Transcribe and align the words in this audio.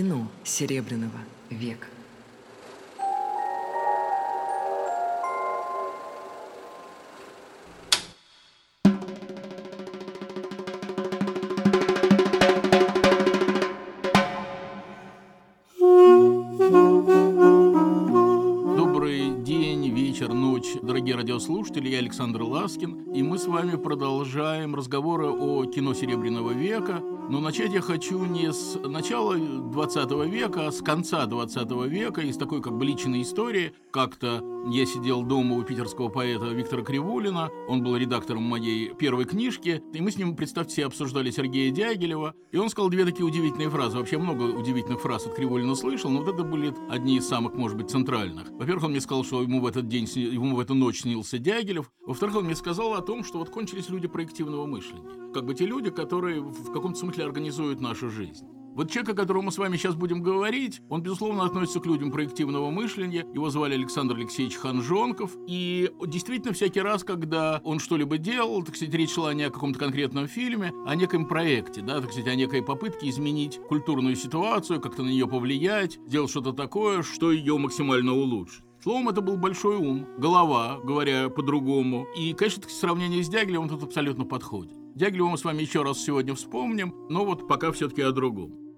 Кино 0.00 0.26
Серебряного 0.44 1.20
века. 1.50 1.88
Дорогие 20.82 21.14
радиослушатели. 21.14 21.88
Я 21.88 21.98
Александр 21.98 22.42
Ласкин, 22.42 23.12
и 23.12 23.22
мы 23.22 23.38
с 23.38 23.46
вами 23.46 23.76
продолжаем 23.76 24.74
разговоры 24.74 25.28
о 25.30 25.64
кино 25.66 25.94
Серебряного 25.94 26.52
века. 26.52 27.02
Но 27.30 27.38
начать 27.38 27.72
я 27.72 27.80
хочу 27.80 28.24
не 28.24 28.52
с 28.52 28.76
начала 28.82 29.36
20 29.36 30.10
века, 30.26 30.66
а 30.66 30.72
с 30.72 30.82
конца 30.82 31.24
20 31.26 31.70
века, 31.86 32.22
из 32.22 32.36
такой 32.36 32.60
как 32.60 32.76
бы 32.76 32.84
личной 32.84 33.22
истории. 33.22 33.72
Как-то 33.92 34.40
я 34.66 34.86
сидел 34.86 35.22
дома 35.22 35.56
у 35.56 35.62
питерского 35.62 36.08
поэта 36.08 36.46
Виктора 36.46 36.82
Кривулина, 36.82 37.50
он 37.68 37.82
был 37.82 37.96
редактором 37.96 38.42
моей 38.42 38.94
первой 38.94 39.24
книжки, 39.24 39.82
и 39.92 40.00
мы 40.00 40.10
с 40.10 40.16
ним, 40.16 40.36
представьте 40.36 40.74
себе, 40.74 40.86
обсуждали 40.86 41.30
Сергея 41.30 41.70
Дягилева, 41.70 42.34
и 42.52 42.56
он 42.56 42.68
сказал 42.68 42.90
две 42.90 43.04
такие 43.04 43.24
удивительные 43.24 43.70
фразы. 43.70 43.98
Вообще 43.98 44.18
много 44.18 44.42
удивительных 44.42 45.00
фраз 45.00 45.26
от 45.26 45.34
Кривулина 45.34 45.74
слышал, 45.74 46.10
но 46.10 46.22
вот 46.22 46.34
это 46.34 46.44
были 46.44 46.74
одни 46.90 47.16
из 47.16 47.26
самых, 47.26 47.54
может 47.54 47.76
быть, 47.76 47.90
центральных. 47.90 48.50
Во-первых, 48.50 48.84
он 48.84 48.90
мне 48.90 49.00
сказал, 49.00 49.24
что 49.24 49.42
ему 49.42 49.60
в 49.60 49.66
этот 49.66 49.88
день, 49.88 50.04
ему 50.14 50.56
в 50.56 50.60
эту 50.60 50.74
ночь 50.74 51.02
снился 51.02 51.38
Дягилев. 51.38 51.90
Во-вторых, 52.06 52.36
он 52.36 52.44
мне 52.44 52.56
сказал 52.56 52.94
о 52.94 53.00
том, 53.00 53.24
что 53.24 53.38
вот 53.38 53.50
кончились 53.50 53.88
люди 53.88 54.08
проективного 54.08 54.66
мышления. 54.66 55.32
Как 55.32 55.44
бы 55.44 55.54
те 55.54 55.66
люди, 55.66 55.90
которые 55.90 56.40
в 56.40 56.72
каком-то 56.72 56.98
смысле 56.98 57.24
организуют 57.24 57.80
нашу 57.80 58.10
жизнь. 58.10 58.46
Вот 58.74 58.90
человек, 58.90 59.10
о 59.10 59.14
котором 59.14 59.46
мы 59.46 59.52
с 59.52 59.58
вами 59.58 59.76
сейчас 59.76 59.96
будем 59.96 60.22
говорить, 60.22 60.80
он, 60.88 61.02
безусловно, 61.02 61.44
относится 61.44 61.80
к 61.80 61.86
людям 61.86 62.12
проективного 62.12 62.70
мышления. 62.70 63.26
Его 63.34 63.50
звали 63.50 63.74
Александр 63.74 64.16
Алексеевич 64.16 64.56
Ханжонков. 64.56 65.32
И 65.48 65.90
действительно, 66.06 66.54
всякий 66.54 66.80
раз, 66.80 67.02
когда 67.02 67.60
он 67.64 67.80
что-либо 67.80 68.16
делал, 68.16 68.62
так 68.62 68.76
сказать, 68.76 68.94
речь 68.94 69.12
шла 69.12 69.34
не 69.34 69.42
о 69.42 69.50
каком-то 69.50 69.78
конкретном 69.78 70.28
фильме, 70.28 70.72
а 70.86 70.90
о 70.90 70.94
неком 70.94 71.26
проекте, 71.26 71.80
да, 71.82 72.00
так 72.00 72.12
сказать, 72.12 72.28
о 72.28 72.34
некой 72.36 72.62
попытке 72.62 73.08
изменить 73.08 73.58
культурную 73.68 74.14
ситуацию, 74.14 74.80
как-то 74.80 75.02
на 75.02 75.08
нее 75.08 75.26
повлиять, 75.26 75.98
сделать 76.06 76.30
что-то 76.30 76.52
такое, 76.52 77.02
что 77.02 77.32
ее 77.32 77.58
максимально 77.58 78.14
улучшит. 78.14 78.64
Словом, 78.82 79.10
это 79.10 79.20
был 79.20 79.36
большой 79.36 79.76
ум, 79.76 80.06
голова, 80.16 80.78
говоря 80.82 81.28
по-другому. 81.28 82.06
И, 82.16 82.32
конечно, 82.32 82.62
сравнение 82.68 83.22
с 83.22 83.28
Дягилевым 83.28 83.68
тут 83.68 83.82
абсолютно 83.82 84.24
подходит. 84.24 84.79
Дягилева 84.94 85.28
мы 85.28 85.38
с 85.38 85.44
вами 85.44 85.62
еще 85.62 85.82
раз 85.82 86.02
сегодня 86.02 86.34
вспомним, 86.34 86.94
но 87.08 87.24
вот 87.24 87.48
пока 87.48 87.72
все-таки 87.72 88.02
о 88.02 88.12
другом. 88.12 88.69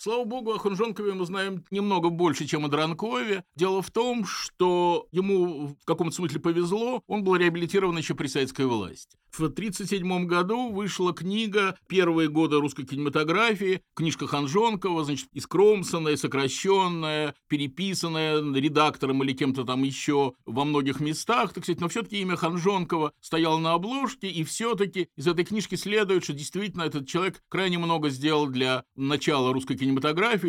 Слава 0.00 0.24
богу, 0.24 0.52
о 0.52 0.58
Хунжонкове 0.58 1.12
мы 1.12 1.26
знаем 1.26 1.64
немного 1.72 2.08
больше, 2.10 2.46
чем 2.46 2.64
о 2.64 2.68
Дранкове. 2.68 3.42
Дело 3.56 3.82
в 3.82 3.90
том, 3.90 4.24
что 4.24 5.08
ему 5.10 5.74
в 5.74 5.84
каком-то 5.84 6.14
смысле 6.14 6.38
повезло, 6.38 7.02
он 7.08 7.24
был 7.24 7.34
реабилитирован 7.34 7.98
еще 7.98 8.14
при 8.14 8.28
советской 8.28 8.66
власти. 8.66 9.18
В 9.30 9.44
1937 9.44 10.26
году 10.26 10.70
вышла 10.70 11.12
книга 11.12 11.76
«Первые 11.86 12.28
годы 12.28 12.58
русской 12.58 12.84
кинематографии», 12.84 13.82
книжка 13.94 14.26
Ханжонкова, 14.26 15.04
значит, 15.04 15.28
искромсанная, 15.32 16.16
сокращенная, 16.16 17.34
переписанная 17.46 18.40
редактором 18.54 19.22
или 19.22 19.32
кем-то 19.32 19.64
там 19.64 19.82
еще 19.84 20.32
во 20.46 20.64
многих 20.64 21.00
местах, 21.00 21.52
так 21.52 21.64
сказать, 21.64 21.80
но 21.80 21.88
все-таки 21.88 22.20
имя 22.20 22.36
Ханжонкова 22.36 23.12
стояло 23.20 23.58
на 23.58 23.74
обложке, 23.74 24.28
и 24.28 24.42
все-таки 24.44 25.08
из 25.16 25.26
этой 25.26 25.44
книжки 25.44 25.74
следует, 25.74 26.24
что 26.24 26.32
действительно 26.32 26.82
этот 26.82 27.06
человек 27.06 27.42
крайне 27.48 27.78
много 27.78 28.08
сделал 28.08 28.46
для 28.46 28.84
начала 28.96 29.52
русской 29.52 29.76
кинематографии, 29.76 29.87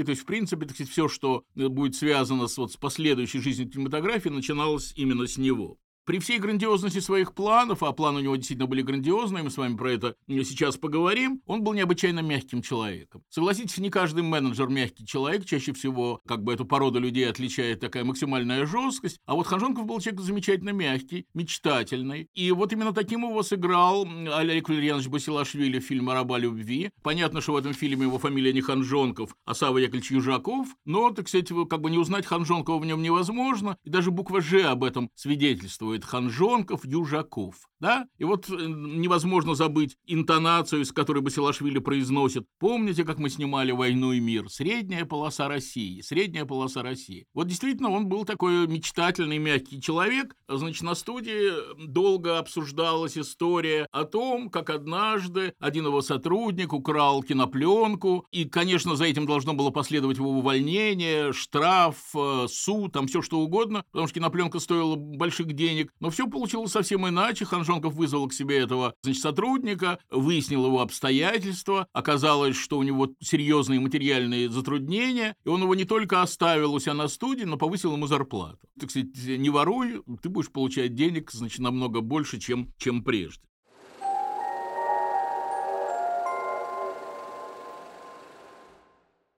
то 0.04 0.12
есть, 0.12 0.24
в 0.24 0.26
принципе, 0.26 0.66
так 0.66 0.76
сказать, 0.76 0.92
все, 0.92 1.08
что 1.08 1.44
будет 1.56 1.96
связано 1.96 2.48
с, 2.48 2.58
вот, 2.58 2.72
с 2.72 2.78
последующей 2.78 3.40
жизнью 3.40 3.70
кинематографии, 3.70 4.30
начиналось 4.30 4.94
именно 4.96 5.28
с 5.28 5.38
него. 5.38 5.78
При 6.10 6.18
всей 6.18 6.40
грандиозности 6.40 6.98
своих 7.02 7.36
планов, 7.36 7.84
а 7.84 7.92
планы 7.92 8.22
у 8.22 8.24
него 8.24 8.36
действительно 8.36 8.66
были 8.66 8.82
грандиозные, 8.82 9.44
мы 9.44 9.52
с 9.52 9.58
вами 9.58 9.78
про 9.78 9.92
это 9.92 10.16
сейчас 10.28 10.76
поговорим, 10.76 11.40
он 11.46 11.62
был 11.62 11.74
необычайно 11.74 12.22
мягким 12.22 12.64
человеком. 12.64 13.22
Согласитесь, 13.30 13.78
не 13.78 13.92
каждый 13.92 14.24
менеджер 14.24 14.70
мягкий 14.70 15.06
человек, 15.06 15.46
чаще 15.46 15.72
всего 15.72 16.20
как 16.28 16.44
бы 16.44 16.52
эту 16.52 16.66
породу 16.66 17.00
людей 17.00 17.30
отличает 17.30 17.80
такая 17.80 18.06
максимальная 18.06 18.66
жесткость, 18.66 19.20
а 19.28 19.36
вот 19.36 19.46
Ханжонков 19.46 19.86
был 19.86 20.00
человек 20.00 20.22
замечательно 20.22 20.72
мягкий, 20.72 21.28
мечтательный, 21.36 22.28
и 22.34 22.52
вот 22.54 22.74
именно 22.74 22.92
таким 22.92 23.30
его 23.30 23.44
сыграл 23.44 24.08
Олег 24.34 24.68
Валерьянович 24.68 25.10
Басилашвили 25.10 25.78
в 25.78 25.84
фильме 25.84 26.14
«Раба 26.14 26.40
любви». 26.40 26.90
Понятно, 27.04 27.40
что 27.40 27.54
в 27.54 27.58
этом 27.58 27.76
фильме 27.76 28.06
его 28.06 28.18
фамилия 28.18 28.52
не 28.52 28.62
Ханжонков, 28.62 29.36
а 29.46 29.54
Сава 29.54 29.78
Яковлевич 29.78 30.10
Южаков, 30.10 30.70
но, 30.86 31.12
так 31.12 31.28
сказать, 31.28 31.50
как 31.70 31.82
бы 31.82 31.92
не 31.92 32.00
узнать 32.00 32.26
Ханжонкова 32.26 32.80
в 32.80 32.86
нем 32.88 33.04
невозможно, 33.04 33.78
и 33.84 33.92
даже 33.92 34.10
буква 34.10 34.42
«Ж» 34.42 34.64
об 34.64 34.84
этом 34.84 35.12
свидетельствует 35.14 35.99
делает 36.00 36.06
Ханжонков, 36.06 36.86
Южаков. 36.86 37.56
Да? 37.80 38.06
И 38.18 38.26
вот 38.26 38.50
э, 38.50 38.54
невозможно 38.54 39.56
забыть 39.56 39.96
интонацию, 40.06 40.84
с 40.84 40.92
которой 40.92 41.22
Басилашвили 41.22 41.80
произносит. 41.80 42.46
Помните, 42.60 43.06
как 43.06 43.20
мы 43.20 43.30
снимали 43.30 43.72
«Войну 43.72 44.12
и 44.12 44.20
мир»? 44.20 44.50
Средняя 44.50 45.06
полоса 45.06 45.48
России. 45.48 46.02
Средняя 46.02 46.46
полоса 46.46 46.84
России. 46.84 47.26
Вот 47.34 47.48
действительно, 47.48 47.90
он 47.90 48.08
был 48.08 48.26
такой 48.26 48.68
мечтательный, 48.68 49.38
мягкий 49.38 49.82
человек. 49.82 50.36
Значит, 50.50 50.84
на 50.84 50.94
студии 50.94 51.88
долго 51.88 52.38
обсуждалась 52.38 53.18
история 53.18 53.88
о 53.92 54.04
том, 54.04 54.50
как 54.50 54.70
однажды 54.70 55.54
один 55.60 55.86
его 55.86 56.02
сотрудник 56.02 56.74
украл 56.74 57.24
кинопленку. 57.24 58.26
И, 58.32 58.44
конечно, 58.44 58.98
за 58.98 59.06
этим 59.06 59.26
должно 59.26 59.54
было 59.54 59.70
последовать 59.70 60.18
его 60.18 60.32
увольнение, 60.32 61.32
штраф, 61.32 61.96
э, 62.14 62.48
суд, 62.50 62.92
там 62.92 63.08
все 63.08 63.22
что 63.22 63.40
угодно, 63.40 63.86
потому 63.92 64.08
что 64.08 64.16
кинопленка 64.16 64.60
стоила 64.60 64.98
больших 64.98 65.54
денег. 65.54 65.79
Но 66.00 66.10
все 66.10 66.28
получилось 66.28 66.72
совсем 66.72 67.08
иначе. 67.08 67.46
Ханжонков 67.46 67.94
вызвал 67.94 68.28
к 68.28 68.34
себе 68.34 68.58
этого 68.58 68.94
значит, 69.04 69.22
сотрудника, 69.22 70.00
выяснил 70.10 70.66
его 70.66 70.82
обстоятельства. 70.82 71.88
Оказалось, 71.94 72.56
что 72.56 72.78
у 72.78 72.84
него 72.84 73.10
серьезные 73.22 73.80
материальные 73.80 74.50
затруднения, 74.50 75.36
и 75.46 75.50
он 75.50 75.62
его 75.62 75.76
не 75.76 75.86
только 75.86 76.22
оставил 76.22 76.74
у 76.74 76.80
себя 76.80 76.94
на 76.94 77.08
студии, 77.08 77.44
но 77.44 77.58
повысил 77.58 77.94
ему 77.94 78.08
зарплату. 78.08 78.60
Так 78.80 78.90
сказать, 78.90 79.10
не 79.16 79.50
воруй, 79.50 80.02
ты 80.22 80.30
будешь 80.30 80.52
получать 80.52 80.96
денег, 80.96 81.32
значит, 81.32 81.60
намного 81.60 82.02
больше, 82.02 82.40
чем, 82.40 82.74
чем 82.78 83.04
прежде. 83.04 83.49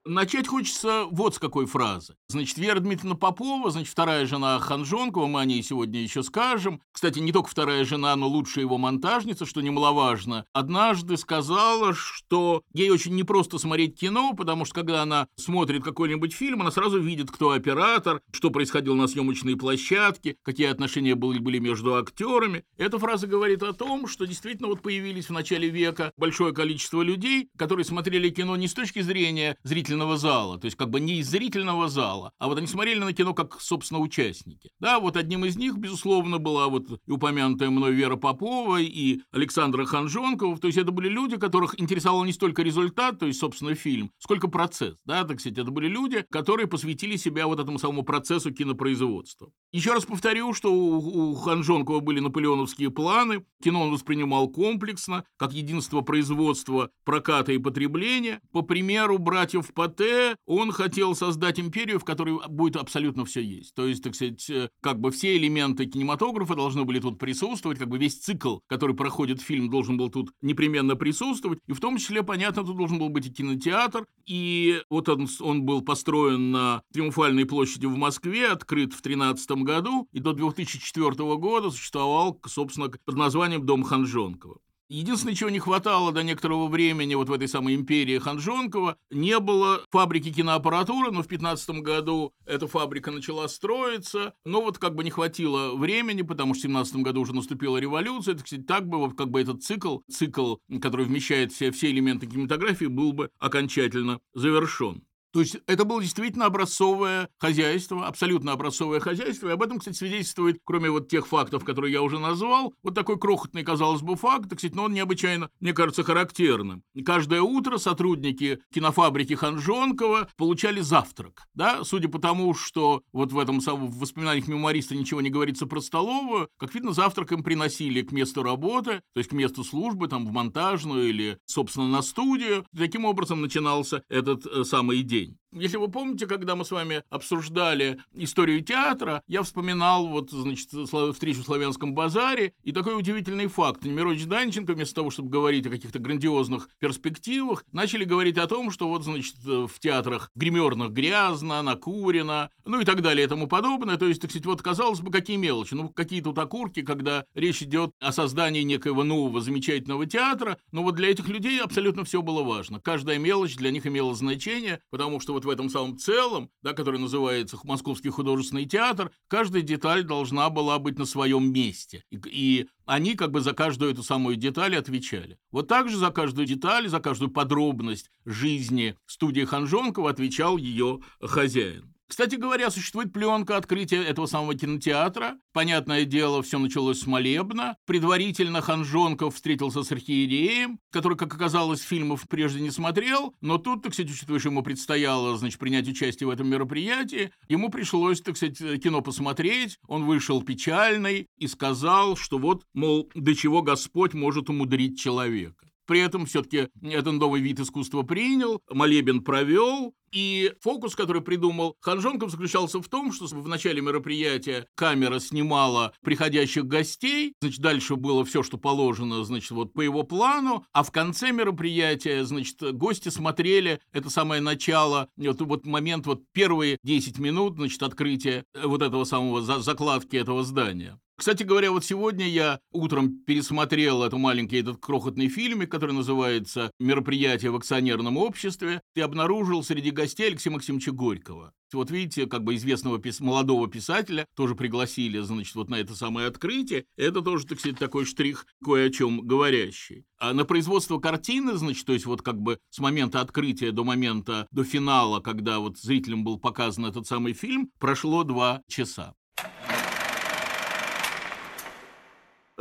Начать 0.03 0.47
хочется 0.47 1.05
вот 1.11 1.35
с 1.35 1.39
какой 1.39 1.67
фразы. 1.67 2.15
Значит, 2.27 2.57
Вера 2.57 2.79
Дмитриевна 2.79 3.15
Попова, 3.15 3.69
значит, 3.69 3.91
вторая 3.91 4.25
жена 4.25 4.57
Ханжонкова, 4.57 5.27
мы 5.27 5.41
о 5.41 5.45
ней 5.45 5.61
сегодня 5.61 6.01
еще 6.01 6.23
скажем. 6.23 6.81
Кстати, 6.91 7.19
не 7.19 7.31
только 7.31 7.51
вторая 7.51 7.85
жена, 7.85 8.15
но 8.15 8.27
лучшая 8.27 8.65
его 8.65 8.79
монтажница, 8.79 9.45
что 9.45 9.61
немаловажно, 9.61 10.45
однажды 10.53 11.17
сказала, 11.17 11.93
что 11.93 12.63
ей 12.73 12.89
очень 12.89 13.15
непросто 13.15 13.59
смотреть 13.59 13.99
кино, 13.99 14.33
потому 14.33 14.65
что 14.65 14.73
когда 14.73 15.03
она 15.03 15.27
смотрит 15.35 15.83
какой-нибудь 15.83 16.33
фильм, 16.33 16.61
она 16.61 16.71
сразу 16.71 16.99
видит, 16.99 17.29
кто 17.29 17.51
оператор, 17.51 18.21
что 18.31 18.49
происходило 18.49 18.95
на 18.95 19.05
съемочной 19.07 19.55
площадке, 19.55 20.35
какие 20.41 20.67
отношения 20.67 21.13
были, 21.13 21.37
были 21.37 21.59
между 21.59 21.93
актерами. 21.95 22.63
Эта 22.77 22.97
фраза 22.97 23.27
говорит 23.27 23.61
о 23.61 23.73
том, 23.73 24.07
что 24.07 24.25
действительно 24.25 24.67
вот 24.67 24.81
появились 24.81 25.27
в 25.27 25.31
начале 25.31 25.69
века 25.69 26.11
большое 26.17 26.55
количество 26.55 27.03
людей, 27.03 27.49
которые 27.55 27.85
смотрели 27.85 28.29
кино 28.29 28.55
не 28.55 28.67
с 28.67 28.73
точки 28.73 29.01
зрения 29.01 29.57
зрителей 29.61 29.90
зрительного 29.91 30.17
зала, 30.17 30.57
то 30.57 30.65
есть 30.65 30.77
как 30.77 30.89
бы 30.89 31.01
не 31.01 31.19
из 31.19 31.29
зрительного 31.29 31.89
зала, 31.89 32.31
а 32.39 32.47
вот 32.47 32.57
они 32.57 32.67
смотрели 32.67 32.99
на 32.99 33.11
кино 33.11 33.33
как, 33.33 33.59
собственно, 33.59 33.99
участники. 33.99 34.69
Да, 34.79 34.99
вот 34.99 35.17
одним 35.17 35.43
из 35.43 35.57
них, 35.57 35.77
безусловно, 35.77 36.37
была 36.37 36.67
вот 36.69 36.87
упомянутая 37.07 37.69
мной 37.69 37.93
Вера 37.93 38.15
Попова 38.15 38.79
и 38.79 39.19
Александра 39.31 39.85
Ханжонкова, 39.85 40.57
то 40.57 40.67
есть 40.67 40.77
это 40.77 40.91
были 40.91 41.09
люди, 41.09 41.37
которых 41.37 41.79
интересовал 41.79 42.23
не 42.23 42.31
столько 42.31 42.63
результат, 42.63 43.19
то 43.19 43.25
есть, 43.25 43.39
собственно, 43.39 43.75
фильм, 43.75 44.11
сколько 44.17 44.47
процесс, 44.47 44.95
да, 45.03 45.25
так 45.25 45.41
сказать, 45.41 45.57
это 45.57 45.71
были 45.71 45.87
люди, 45.87 46.25
которые 46.31 46.67
посвятили 46.67 47.17
себя 47.17 47.47
вот 47.47 47.59
этому 47.59 47.77
самому 47.77 48.03
процессу 48.03 48.51
кинопроизводства. 48.51 49.51
Еще 49.73 49.91
раз 49.91 50.05
повторю, 50.05 50.53
что 50.53 50.73
у, 50.73 51.31
у 51.31 51.35
Ханжонкова 51.35 51.99
были 51.99 52.21
наполеоновские 52.21 52.91
планы, 52.91 53.43
кино 53.61 53.81
он 53.81 53.91
воспринимал 53.91 54.47
комплексно, 54.47 55.25
как 55.37 55.51
единство 55.51 56.01
производства, 56.01 56.91
проката 57.03 57.51
и 57.51 57.57
потребления, 57.57 58.41
по 58.53 58.61
примеру 58.61 59.17
братьев 59.17 59.73
Пате, 59.81 60.35
он 60.45 60.71
хотел 60.71 61.15
создать 61.15 61.59
империю, 61.59 61.99
в 61.99 62.05
которой 62.05 62.37
будет 62.47 62.75
абсолютно 62.75 63.25
все 63.25 63.41
есть. 63.41 63.73
То 63.73 63.87
есть, 63.87 64.03
так 64.03 64.13
сказать, 64.13 64.47
э, 64.51 64.69
как 64.79 64.99
бы 64.99 65.09
все 65.09 65.35
элементы 65.35 65.87
кинематографа 65.87 66.53
должны 66.53 66.83
были 66.83 66.99
тут 66.99 67.17
присутствовать, 67.17 67.79
как 67.79 67.89
бы 67.89 67.97
весь 67.97 68.19
цикл, 68.19 68.59
который 68.67 68.95
проходит 68.95 69.41
фильм, 69.41 69.71
должен 69.71 69.97
был 69.97 70.09
тут 70.11 70.29
непременно 70.43 70.95
присутствовать. 70.95 71.57
И 71.65 71.73
в 71.73 71.79
том 71.79 71.97
числе, 71.97 72.21
понятно, 72.21 72.63
тут 72.63 72.77
должен 72.77 72.99
был 72.99 73.09
быть 73.09 73.25
и 73.25 73.31
кинотеатр. 73.31 74.05
И 74.27 74.83
вот 74.91 75.09
он, 75.09 75.27
он 75.39 75.63
был 75.63 75.81
построен 75.81 76.51
на 76.51 76.83
Триумфальной 76.93 77.45
площади 77.45 77.87
в 77.87 77.97
Москве, 77.97 78.49
открыт 78.49 78.93
в 78.93 79.01
2013 79.01 79.51
году, 79.63 80.07
и 80.11 80.19
до 80.19 80.33
2004 80.33 81.11
года 81.37 81.71
существовал, 81.71 82.39
собственно, 82.45 82.91
под 83.03 83.15
названием 83.15 83.65
«Дом 83.65 83.81
Ханжонкова». 83.81 84.59
Единственное, 84.93 85.35
чего 85.35 85.49
не 85.49 85.59
хватало 85.59 86.11
до 86.11 86.21
некоторого 86.21 86.67
времени 86.67 87.15
вот 87.15 87.29
в 87.29 87.31
этой 87.31 87.47
самой 87.47 87.75
империи 87.75 88.19
Ханжонкова, 88.19 88.97
не 89.09 89.39
было 89.39 89.85
фабрики 89.89 90.33
киноаппаратуры, 90.33 91.11
но 91.11 91.23
в 91.23 91.27
15 91.27 91.81
году 91.81 92.33
эта 92.45 92.67
фабрика 92.67 93.09
начала 93.09 93.47
строиться, 93.47 94.33
но 94.43 94.61
вот 94.61 94.79
как 94.79 94.95
бы 94.95 95.05
не 95.05 95.09
хватило 95.09 95.77
времени, 95.77 96.23
потому 96.23 96.55
что 96.55 96.63
в 96.63 96.71
17 96.71 96.97
году 96.97 97.21
уже 97.21 97.33
наступила 97.33 97.77
революция, 97.77 98.33
это, 98.33 98.43
кстати, 98.43 98.63
так 98.63 98.85
бы 98.85 98.97
вот 98.97 99.15
как 99.17 99.29
бы 99.29 99.39
этот 99.39 99.63
цикл, 99.63 99.99
цикл, 100.11 100.57
который 100.81 101.05
вмещает 101.05 101.53
все, 101.53 101.71
все 101.71 101.89
элементы 101.89 102.27
кинематографии, 102.27 102.87
был 102.87 103.13
бы 103.13 103.29
окончательно 103.39 104.19
завершен. 104.33 105.05
То 105.33 105.39
есть 105.39 105.57
это 105.65 105.85
было 105.85 106.01
действительно 106.01 106.45
образцовое 106.45 107.29
хозяйство, 107.39 108.05
абсолютно 108.05 108.51
образцовое 108.51 108.99
хозяйство. 108.99 109.47
И 109.47 109.51
об 109.51 109.63
этом, 109.63 109.79
кстати, 109.79 109.95
свидетельствует, 109.95 110.59
кроме 110.63 110.89
вот 110.89 111.07
тех 111.07 111.27
фактов, 111.27 111.63
которые 111.63 111.93
я 111.93 112.01
уже 112.01 112.19
назвал, 112.19 112.73
вот 112.83 112.95
такой 112.95 113.17
крохотный, 113.17 113.63
казалось 113.63 114.01
бы, 114.01 114.15
факт, 114.15 114.53
кстати, 114.53 114.73
но 114.73 114.83
он 114.83 114.93
необычайно, 114.93 115.49
мне 115.59 115.73
кажется, 115.73 116.03
характерным. 116.03 116.83
Каждое 117.05 117.41
утро 117.41 117.77
сотрудники 117.77 118.59
кинофабрики 118.73 119.33
Ханжонкова 119.33 120.29
получали 120.37 120.81
завтрак. 120.81 121.43
Да? 121.53 121.83
Судя 121.83 122.09
по 122.09 122.19
тому, 122.19 122.53
что 122.53 123.01
вот 123.13 123.31
в 123.31 123.39
этом 123.39 123.61
самом 123.61 123.87
в 123.87 123.99
воспоминаниях 123.99 124.47
мемуариста 124.47 124.95
ничего 124.95 125.21
не 125.21 125.29
говорится 125.29 125.65
про 125.65 125.79
столовую, 125.79 126.49
как 126.57 126.73
видно, 126.75 126.91
завтрак 126.91 127.31
им 127.31 127.43
приносили 127.43 128.01
к 128.01 128.11
месту 128.11 128.43
работы, 128.43 129.01
то 129.13 129.19
есть 129.19 129.29
к 129.29 129.33
месту 129.33 129.63
службы, 129.63 130.07
там, 130.07 130.25
в 130.25 130.31
монтажную 130.31 131.09
или, 131.09 131.37
собственно, 131.45 131.87
на 131.87 132.01
студию. 132.01 132.65
Таким 132.75 133.05
образом 133.05 133.41
начинался 133.41 134.03
этот 134.09 134.45
э, 134.45 134.63
самый 134.63 135.01
день 135.03 135.20
день. 135.25 135.40
Если 135.53 135.75
вы 135.75 135.89
помните, 135.89 136.27
когда 136.27 136.55
мы 136.55 136.63
с 136.63 136.71
вами 136.71 137.03
обсуждали 137.09 137.99
историю 138.13 138.61
театра, 138.61 139.21
я 139.27 139.43
вспоминал 139.43 140.07
вот, 140.07 140.31
значит, 140.31 140.69
встречу 140.69 141.41
в 141.41 141.45
Славянском 141.45 141.93
базаре, 141.93 142.53
и 142.63 142.71
такой 142.71 142.97
удивительный 142.97 143.47
факт. 143.47 143.83
Немирович 143.83 144.25
Данченко, 144.27 144.73
вместо 144.73 144.95
того, 144.95 145.09
чтобы 145.09 145.29
говорить 145.29 145.67
о 145.67 145.69
каких-то 145.69 145.99
грандиозных 145.99 146.69
перспективах, 146.79 147.65
начали 147.73 148.05
говорить 148.05 148.37
о 148.37 148.47
том, 148.47 148.71
что 148.71 148.87
вот, 148.87 149.03
значит, 149.03 149.35
в 149.43 149.77
театрах 149.79 150.31
гримерных 150.35 150.91
грязно, 150.91 151.61
накурено, 151.61 152.49
ну 152.63 152.79
и 152.79 152.85
так 152.85 153.01
далее 153.01 153.25
и 153.25 153.27
тому 153.27 153.47
подобное. 153.47 153.97
То 153.97 154.07
есть, 154.07 154.21
так 154.21 154.31
сказать, 154.31 154.45
вот, 154.45 154.61
казалось 154.61 155.01
бы, 155.01 155.11
какие 155.11 155.35
мелочи. 155.35 155.73
Ну, 155.73 155.89
какие 155.89 156.21
тут 156.21 156.37
окурки, 156.37 156.81
когда 156.81 157.25
речь 157.33 157.61
идет 157.61 157.91
о 157.99 158.13
создании 158.13 158.61
некоего 158.61 159.03
нового 159.03 159.41
замечательного 159.41 160.05
театра, 160.05 160.57
но 160.71 160.81
вот 160.81 160.95
для 160.95 161.09
этих 161.11 161.27
людей 161.27 161.59
абсолютно 161.59 162.05
все 162.05 162.21
было 162.21 162.41
важно. 162.41 162.79
Каждая 162.79 163.17
мелочь 163.17 163.57
для 163.57 163.71
них 163.71 163.85
имела 163.85 164.15
значение, 164.15 164.79
потому 164.91 165.19
что 165.19 165.33
вот 165.33 165.40
в 165.45 165.49
этом 165.49 165.69
самом 165.69 165.97
целом, 165.97 166.49
да, 166.61 166.73
который 166.73 166.99
называется 166.99 167.57
Московский 167.63 168.09
художественный 168.09 168.65
театр, 168.65 169.11
каждая 169.27 169.61
деталь 169.61 170.03
должна 170.03 170.49
была 170.49 170.79
быть 170.79 170.97
на 170.97 171.05
своем 171.05 171.51
месте. 171.51 172.03
И, 172.09 172.19
и 172.27 172.67
они 172.85 173.15
как 173.15 173.31
бы 173.31 173.41
за 173.41 173.53
каждую 173.53 173.91
эту 173.91 174.03
самую 174.03 174.35
деталь 174.35 174.75
отвечали. 174.75 175.37
Вот 175.51 175.67
так 175.67 175.89
же 175.89 175.97
за 175.97 176.11
каждую 176.11 176.47
деталь, 176.47 176.87
за 176.87 176.99
каждую 176.99 177.31
подробность 177.31 178.09
жизни 178.25 178.95
студии 179.05 179.45
Ханжонкова 179.45 180.09
отвечал 180.09 180.57
ее 180.57 180.99
хозяин. 181.21 181.90
Кстати 182.11 182.35
говоря, 182.35 182.69
существует 182.69 183.13
пленка 183.13 183.55
открытия 183.55 184.03
этого 184.03 184.25
самого 184.25 184.53
кинотеатра. 184.53 185.37
Понятное 185.53 186.03
дело, 186.03 186.43
все 186.43 186.59
началось 186.59 186.99
с 186.99 187.07
молебна. 187.07 187.77
Предварительно 187.85 188.59
Ханжонков 188.59 189.35
встретился 189.35 189.83
с 189.83 189.93
архиереем, 189.93 190.79
который, 190.91 191.17
как 191.17 191.33
оказалось, 191.33 191.79
фильмов 191.81 192.25
прежде 192.27 192.59
не 192.59 192.69
смотрел. 192.69 193.33
Но 193.39 193.57
тут, 193.57 193.83
так 193.83 193.93
сказать, 193.93 194.11
учитывая, 194.11 194.41
что 194.41 194.49
ему 194.49 194.61
предстояло, 194.61 195.37
значит, 195.37 195.57
принять 195.57 195.87
участие 195.87 196.27
в 196.27 196.31
этом 196.31 196.49
мероприятии, 196.49 197.31
ему 197.47 197.69
пришлось, 197.69 198.19
так 198.19 198.35
сказать, 198.35 198.57
кино 198.83 198.99
посмотреть. 198.99 199.79
Он 199.87 200.03
вышел 200.03 200.41
печальный 200.41 201.27
и 201.37 201.47
сказал, 201.47 202.17
что 202.17 202.39
вот, 202.39 202.65
мол, 202.73 203.09
до 203.15 203.33
чего 203.33 203.61
Господь 203.61 204.13
может 204.13 204.49
умудрить 204.49 204.99
человека. 204.99 205.65
При 205.91 205.99
этом 205.99 206.25
все-таки 206.25 206.69
этот 206.81 207.13
новый 207.15 207.41
вид 207.41 207.59
искусства 207.59 208.03
принял, 208.03 208.61
молебен 208.69 209.21
провел, 209.21 209.93
и 210.11 210.53
фокус, 210.61 210.95
который 210.95 211.21
придумал 211.21 211.75
Ханжонков, 211.81 212.31
заключался 212.31 212.81
в 212.81 212.87
том, 212.87 213.11
что 213.11 213.25
в 213.25 213.47
начале 213.47 213.81
мероприятия 213.81 214.67
камера 214.75 215.19
снимала 215.19 215.93
приходящих 216.01 216.65
гостей, 216.65 217.33
значит, 217.41 217.61
дальше 217.61 217.95
было 217.95 218.25
все, 218.25 218.43
что 218.43 218.57
положено, 218.57 219.23
значит, 219.23 219.51
вот 219.51 219.73
по 219.73 219.81
его 219.81 220.03
плану, 220.03 220.65
а 220.73 220.83
в 220.83 220.91
конце 220.91 221.31
мероприятия, 221.31 222.23
значит, 222.25 222.61
гости 222.75 223.09
смотрели 223.09 223.79
это 223.91 224.09
самое 224.09 224.41
начало, 224.41 225.09
вот, 225.17 225.41
вот 225.41 225.65
момент, 225.65 226.05
вот 226.05 226.23
первые 226.33 226.77
10 226.83 227.19
минут, 227.19 227.55
значит, 227.55 227.81
открытия 227.83 228.43
вот 228.63 228.81
этого 228.81 229.03
самого 229.03 229.41
закладки 229.41 230.15
этого 230.15 230.43
здания. 230.43 230.99
Кстати 231.21 231.43
говоря, 231.43 231.69
вот 231.69 231.85
сегодня 231.85 232.27
я 232.27 232.59
утром 232.71 233.19
пересмотрел 233.27 234.01
этот 234.01 234.17
маленький, 234.17 234.57
этот 234.57 234.77
крохотный 234.77 235.27
фильмик, 235.27 235.69
который 235.69 235.91
называется 235.91 236.71
«Мероприятие 236.79 237.51
в 237.51 237.55
акционерном 237.57 238.17
обществе», 238.17 238.81
и 238.95 239.01
обнаружил 239.01 239.61
среди 239.61 239.91
гостей 240.01 240.27
Алексея 240.27 240.51
Максимовича 240.51 240.91
Горького. 240.91 241.53
Вот 241.73 241.91
видите, 241.91 242.25
как 242.25 242.43
бы 242.43 242.55
известного 242.55 242.97
пис 242.97 243.19
молодого 243.19 243.67
писателя 243.67 244.25
тоже 244.35 244.55
пригласили, 244.55 245.19
значит, 245.19 245.53
вот 245.53 245.69
на 245.69 245.75
это 245.75 245.95
самое 245.95 246.27
открытие. 246.27 246.85
Это 246.97 247.21
тоже, 247.21 247.45
так 247.45 247.59
сказать, 247.59 247.77
такой 247.77 248.05
штрих 248.05 248.47
кое 248.63 248.87
о 248.87 248.89
чем 248.89 249.21
говорящий. 249.21 250.05
А 250.17 250.33
на 250.33 250.43
производство 250.43 250.97
картины, 250.97 251.53
значит, 251.53 251.85
то 251.85 251.93
есть 251.93 252.07
вот 252.07 252.23
как 252.23 252.41
бы 252.41 252.57
с 252.71 252.79
момента 252.79 253.21
открытия 253.21 253.71
до 253.71 253.83
момента, 253.83 254.47
до 254.51 254.63
финала, 254.63 255.19
когда 255.19 255.59
вот 255.59 255.77
зрителям 255.77 256.23
был 256.23 256.39
показан 256.39 256.87
этот 256.87 257.05
самый 257.05 257.33
фильм, 257.33 257.69
прошло 257.77 258.23
два 258.23 258.63
часа. 258.67 259.13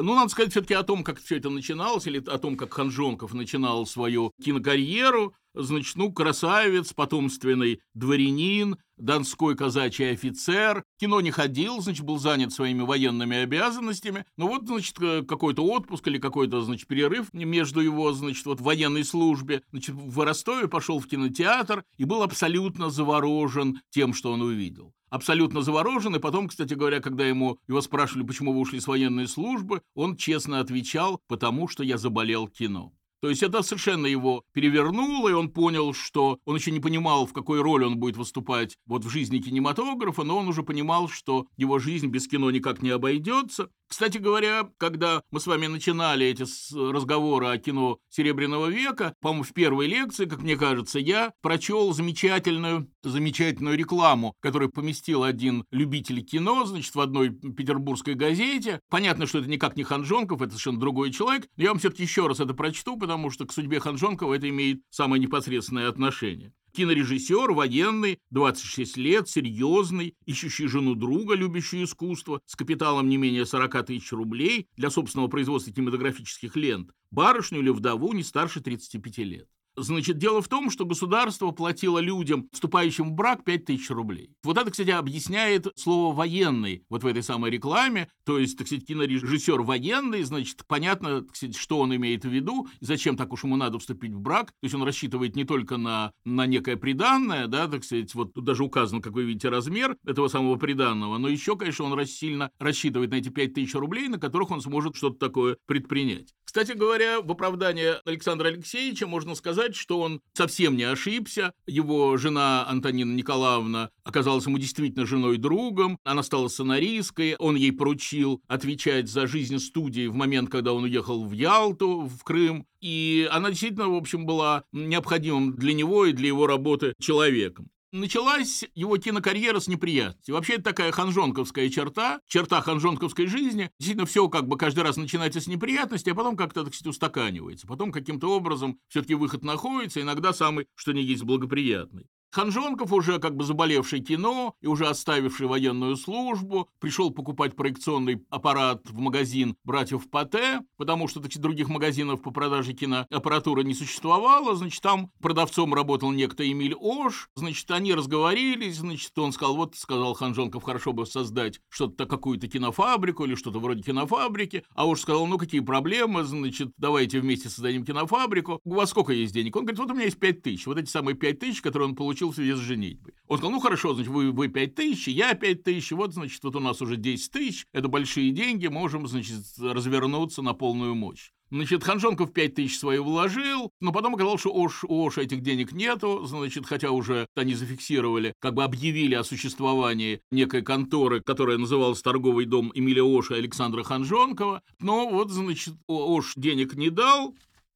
Ну, 0.02 0.14
надо 0.14 0.30
сказать 0.30 0.50
все-таки 0.50 0.74
о 0.74 0.82
том, 0.82 1.04
как 1.04 1.20
все 1.20 1.36
это 1.36 1.50
начиналось, 1.50 2.06
или 2.06 2.22
о 2.26 2.38
том, 2.38 2.56
как 2.56 2.72
Ханжонков 2.72 3.34
начинал 3.34 3.86
свою 3.86 4.32
кинокарьеру. 4.42 5.34
Значит, 5.54 5.96
ну, 5.96 6.12
красавец, 6.12 6.92
потомственный 6.92 7.80
дворянин, 7.94 8.76
донской 8.96 9.56
казачий 9.56 10.12
офицер. 10.12 10.84
Кино 10.98 11.20
не 11.20 11.30
ходил, 11.30 11.80
значит, 11.80 12.04
был 12.04 12.18
занят 12.18 12.52
своими 12.52 12.82
военными 12.82 13.38
обязанностями. 13.38 14.24
Ну 14.36 14.46
вот, 14.46 14.66
значит, 14.66 14.96
какой-то 15.26 15.64
отпуск 15.64 16.06
или 16.06 16.18
какой-то, 16.18 16.60
значит, 16.60 16.86
перерыв 16.86 17.32
между 17.32 17.80
его, 17.80 18.12
значит, 18.12 18.46
вот 18.46 18.60
военной 18.60 19.04
службе. 19.04 19.62
Значит, 19.70 19.94
в 19.96 20.20
Ростове 20.24 20.68
пошел 20.68 21.00
в 21.00 21.08
кинотеатр 21.08 21.84
и 21.96 22.04
был 22.04 22.22
абсолютно 22.22 22.90
заворожен 22.90 23.80
тем, 23.90 24.14
что 24.14 24.32
он 24.32 24.42
увидел 24.42 24.94
абсолютно 25.10 25.60
заворожен, 25.60 26.14
и 26.16 26.20
потом, 26.20 26.48
кстати 26.48 26.74
говоря, 26.74 27.00
когда 27.00 27.26
ему 27.26 27.58
его 27.68 27.80
спрашивали, 27.80 28.24
почему 28.24 28.52
вы 28.52 28.60
ушли 28.60 28.80
с 28.80 28.86
военной 28.86 29.26
службы, 29.26 29.82
он 29.94 30.16
честно 30.16 30.60
отвечал, 30.60 31.20
потому 31.26 31.68
что 31.68 31.82
я 31.82 31.98
заболел 31.98 32.46
кино. 32.46 32.92
То 33.20 33.28
есть 33.28 33.42
это 33.42 33.62
совершенно 33.62 34.06
его 34.06 34.44
перевернуло, 34.52 35.28
и 35.28 35.32
он 35.32 35.50
понял, 35.50 35.92
что 35.92 36.38
он 36.44 36.56
еще 36.56 36.70
не 36.70 36.80
понимал, 36.80 37.26
в 37.26 37.32
какой 37.32 37.60
роли 37.60 37.84
он 37.84 37.98
будет 37.98 38.16
выступать 38.16 38.76
вот 38.86 39.04
в 39.04 39.10
жизни 39.10 39.38
кинематографа, 39.38 40.22
но 40.22 40.38
он 40.38 40.48
уже 40.48 40.62
понимал, 40.62 41.08
что 41.08 41.46
его 41.56 41.78
жизнь 41.78 42.06
без 42.06 42.26
кино 42.28 42.50
никак 42.50 42.82
не 42.82 42.90
обойдется. 42.90 43.68
Кстати 43.88 44.18
говоря, 44.18 44.70
когда 44.78 45.22
мы 45.32 45.40
с 45.40 45.46
вами 45.46 45.66
начинали 45.66 46.24
эти 46.24 46.44
разговоры 46.92 47.48
о 47.48 47.58
кино 47.58 47.98
Серебряного 48.08 48.68
века, 48.68 49.14
по-моему, 49.20 49.42
в 49.42 49.52
первой 49.52 49.88
лекции, 49.88 50.26
как 50.26 50.42
мне 50.42 50.56
кажется, 50.56 51.00
я 51.00 51.32
прочел 51.42 51.92
замечательную, 51.92 52.88
замечательную 53.02 53.76
рекламу, 53.76 54.34
которую 54.40 54.70
поместил 54.70 55.24
один 55.24 55.64
любитель 55.70 56.22
кино, 56.24 56.64
значит, 56.64 56.94
в 56.94 57.00
одной 57.00 57.30
петербургской 57.30 58.14
газете. 58.14 58.80
Понятно, 58.88 59.26
что 59.26 59.38
это 59.38 59.48
никак 59.48 59.76
не 59.76 59.84
Ханжонков, 59.84 60.42
это 60.42 60.50
совершенно 60.50 60.80
другой 60.80 61.12
человек, 61.12 61.48
я 61.56 61.68
вам 61.68 61.78
все-таки 61.78 62.02
еще 62.02 62.26
раз 62.26 62.40
это 62.40 62.54
прочту, 62.54 62.96
потому 62.96 63.30
что 63.30 63.46
к 63.46 63.52
судьбе 63.52 63.80
Ханжонкова 63.80 64.34
это 64.34 64.48
имеет 64.48 64.82
самое 64.90 65.22
непосредственное 65.22 65.88
отношение. 65.88 66.52
Кинорежиссер, 66.72 67.50
военный, 67.50 68.18
26 68.30 68.96
лет, 68.96 69.28
серьезный, 69.28 70.14
ищущий 70.24 70.68
жену 70.68 70.94
друга, 70.94 71.34
любящую 71.34 71.84
искусство, 71.84 72.40
с 72.46 72.54
капиталом 72.54 73.08
не 73.08 73.16
менее 73.16 73.44
40 73.44 73.86
тысяч 73.86 74.12
рублей 74.12 74.68
для 74.76 74.90
собственного 74.90 75.28
производства 75.28 75.72
кинематографических 75.72 76.54
лент, 76.54 76.90
барышню 77.10 77.58
или 77.58 77.70
вдову 77.70 78.12
не 78.12 78.22
старше 78.22 78.60
35 78.60 79.18
лет. 79.18 79.48
Значит, 79.76 80.18
дело 80.18 80.42
в 80.42 80.48
том, 80.48 80.70
что 80.70 80.84
государство 80.84 81.50
платило 81.52 81.98
людям, 81.98 82.48
вступающим 82.52 83.10
в 83.10 83.12
брак, 83.12 83.44
5000 83.44 83.90
рублей. 83.90 84.30
Вот 84.42 84.58
это, 84.58 84.70
кстати, 84.70 84.90
объясняет 84.90 85.68
слово 85.76 86.14
«военный» 86.14 86.84
вот 86.88 87.02
в 87.02 87.06
этой 87.06 87.22
самой 87.22 87.50
рекламе. 87.50 88.08
То 88.24 88.38
есть, 88.38 88.58
так 88.58 88.66
сказать, 88.66 88.86
кинорежиссер 88.86 89.62
военный, 89.62 90.22
значит, 90.22 90.64
понятно, 90.66 91.22
так 91.22 91.36
сказать, 91.36 91.56
что 91.56 91.78
он 91.78 91.94
имеет 91.94 92.24
в 92.24 92.28
виду, 92.28 92.68
зачем 92.80 93.16
так 93.16 93.32
уж 93.32 93.44
ему 93.44 93.56
надо 93.56 93.78
вступить 93.78 94.12
в 94.12 94.20
брак. 94.20 94.48
То 94.48 94.64
есть 94.64 94.74
он 94.74 94.82
рассчитывает 94.82 95.36
не 95.36 95.44
только 95.44 95.76
на, 95.76 96.12
на 96.24 96.46
некое 96.46 96.76
приданное, 96.76 97.46
да, 97.46 97.68
так 97.68 97.84
сказать, 97.84 98.14
вот 98.14 98.34
тут 98.34 98.44
даже 98.44 98.64
указан, 98.64 99.00
как 99.00 99.12
вы 99.12 99.24
видите, 99.24 99.48
размер 99.48 99.96
этого 100.04 100.28
самого 100.28 100.56
приданного, 100.56 101.18
но 101.18 101.28
еще, 101.28 101.56
конечно, 101.56 101.84
он 101.84 102.06
сильно 102.06 102.50
рассчитывает 102.58 103.10
на 103.10 103.16
эти 103.16 103.28
5000 103.28 103.74
рублей, 103.74 104.08
на 104.08 104.18
которых 104.18 104.50
он 104.50 104.60
сможет 104.60 104.96
что-то 104.96 105.18
такое 105.18 105.56
предпринять. 105.66 106.34
Кстати 106.50 106.72
говоря, 106.72 107.20
в 107.20 107.30
оправдание 107.30 108.00
Александра 108.04 108.48
Алексеевича 108.48 109.06
можно 109.06 109.36
сказать, 109.36 109.76
что 109.76 110.00
он 110.00 110.20
совсем 110.32 110.76
не 110.76 110.82
ошибся. 110.82 111.54
Его 111.68 112.16
жена 112.16 112.66
Антонина 112.68 113.14
Николаевна 113.14 113.90
оказалась 114.02 114.46
ему 114.46 114.58
действительно 114.58 115.06
женой-другом. 115.06 115.96
Она 116.02 116.24
стала 116.24 116.48
сценаристкой. 116.48 117.36
Он 117.36 117.54
ей 117.54 117.70
поручил 117.70 118.42
отвечать 118.48 119.08
за 119.08 119.28
жизнь 119.28 119.60
студии 119.60 120.08
в 120.08 120.16
момент, 120.16 120.50
когда 120.50 120.72
он 120.72 120.82
уехал 120.82 121.24
в 121.24 121.30
Ялту, 121.30 122.00
в 122.00 122.24
Крым. 122.24 122.66
И 122.80 123.28
она 123.30 123.50
действительно, 123.50 123.88
в 123.88 123.94
общем, 123.94 124.26
была 124.26 124.64
необходимым 124.72 125.54
для 125.54 125.72
него 125.72 126.06
и 126.06 126.12
для 126.12 126.26
его 126.26 126.48
работы 126.48 126.94
человеком. 126.98 127.70
Началась 127.92 128.64
его 128.74 128.96
кинокарьера 128.98 129.58
с 129.58 129.66
неприятностей. 129.66 130.30
Вообще, 130.30 130.54
это 130.54 130.64
такая 130.64 130.92
ханжонковская 130.92 131.68
черта, 131.70 132.20
черта 132.26 132.60
ханжонковской 132.60 133.26
жизни. 133.26 133.70
Действительно, 133.80 134.06
все 134.06 134.28
как 134.28 134.46
бы 134.46 134.56
каждый 134.56 134.84
раз 134.84 134.96
начинается 134.96 135.40
с 135.40 135.48
неприятностей, 135.48 136.10
а 136.12 136.14
потом 136.14 136.36
как-то, 136.36 136.62
так 136.62 136.72
сказать, 136.72 136.90
устаканивается. 136.90 137.66
Потом 137.66 137.90
каким-то 137.90 138.30
образом 138.30 138.78
все-таки 138.88 139.14
выход 139.14 139.42
находится, 139.42 140.00
иногда 140.00 140.32
самый, 140.32 140.66
что 140.76 140.92
не 140.92 141.02
есть, 141.02 141.24
благоприятный. 141.24 142.06
Ханжонков, 142.32 142.92
уже 142.92 143.18
как 143.18 143.34
бы 143.34 143.44
заболевший 143.44 144.00
кино 144.00 144.54
и 144.60 144.68
уже 144.68 144.86
оставивший 144.86 145.48
военную 145.48 145.96
службу, 145.96 146.68
пришел 146.78 147.10
покупать 147.10 147.56
проекционный 147.56 148.24
аппарат 148.30 148.88
в 148.88 148.98
магазин 148.98 149.56
братьев 149.64 150.08
Пате, 150.08 150.60
потому 150.76 151.08
что 151.08 151.20
таких 151.20 151.40
других 151.40 151.68
магазинов 151.68 152.22
по 152.22 152.30
продаже 152.30 152.72
киноаппаратуры 152.72 153.64
не 153.64 153.74
существовало. 153.74 154.54
Значит, 154.54 154.80
там 154.80 155.10
продавцом 155.20 155.74
работал 155.74 156.12
некто 156.12 156.48
Эмиль 156.48 156.76
Ош. 156.78 157.28
Значит, 157.34 157.68
они 157.72 157.94
разговорились. 157.94 158.76
Значит, 158.76 159.18
он 159.18 159.32
сказал, 159.32 159.56
вот, 159.56 159.74
сказал 159.74 160.14
Ханжонков, 160.14 160.62
хорошо 160.62 160.92
бы 160.92 161.06
создать 161.06 161.60
что-то, 161.68 162.06
какую-то 162.06 162.46
кинофабрику 162.46 163.24
или 163.24 163.34
что-то 163.34 163.58
вроде 163.58 163.82
кинофабрики. 163.82 164.62
А 164.74 164.86
Ош 164.86 165.00
сказал, 165.00 165.26
ну, 165.26 165.36
какие 165.36 165.60
проблемы, 165.60 166.22
значит, 166.22 166.68
давайте 166.76 167.18
вместе 167.18 167.48
создадим 167.48 167.84
кинофабрику. 167.84 168.60
У 168.64 168.74
вас 168.74 168.90
сколько 168.90 169.12
есть 169.12 169.34
денег? 169.34 169.56
Он 169.56 169.64
говорит, 169.64 169.80
вот 169.80 169.90
у 169.90 169.94
меня 169.94 170.04
есть 170.04 170.18
пять 170.18 170.42
тысяч. 170.42 170.66
Вот 170.66 170.78
эти 170.78 170.88
самые 170.88 171.16
пять 171.16 171.40
тысяч, 171.40 171.60
которые 171.60 171.88
он 171.88 171.96
получил 171.96 172.19
получил 172.20 172.30
в 172.30 172.34
связи 172.34 172.52
с 172.52 172.58
женитьбой. 172.58 173.14
Он 173.26 173.38
сказал, 173.38 173.52
ну 173.52 173.60
хорошо, 173.60 173.94
значит, 173.94 174.12
вы, 174.12 174.30
вы 174.32 174.48
5 174.48 174.74
тысяч, 174.74 175.08
я 175.08 175.34
5 175.34 175.62
тысяч, 175.62 175.92
вот, 175.92 176.12
значит, 176.12 176.42
вот 176.42 176.56
у 176.56 176.60
нас 176.60 176.82
уже 176.82 176.96
10 176.96 177.32
тысяч, 177.32 177.66
это 177.72 177.88
большие 177.88 178.30
деньги, 178.32 178.66
можем, 178.66 179.06
значит, 179.06 179.42
развернуться 179.58 180.42
на 180.42 180.52
полную 180.52 180.94
мощь. 180.94 181.30
Значит, 181.50 181.82
Ханжонков 181.82 182.32
5 182.32 182.54
тысяч 182.54 182.78
свои 182.78 182.98
вложил, 182.98 183.70
но 183.80 183.92
потом 183.92 184.14
оказалось, 184.14 184.40
что 184.40 184.54
Ош, 184.54 184.84
у 184.84 185.08
этих 185.08 185.40
денег 185.40 185.72
нету, 185.72 186.24
значит, 186.24 186.66
хотя 186.66 186.90
уже 186.90 187.26
они 187.34 187.54
зафиксировали, 187.54 188.34
как 188.38 188.54
бы 188.54 188.62
объявили 188.62 189.14
о 189.14 189.24
существовании 189.24 190.20
некой 190.30 190.62
конторы, 190.62 191.20
которая 191.20 191.58
называлась 191.58 192.02
торговый 192.02 192.44
дом 192.44 192.70
Эмилия 192.74 193.02
Оша 193.02 193.34
и 193.34 193.38
Александра 193.38 193.82
Ханжонкова, 193.82 194.62
но 194.80 195.08
вот, 195.08 195.30
значит, 195.30 195.74
Ош 195.88 196.34
денег 196.36 196.74
не 196.74 196.90
дал, 196.90 197.34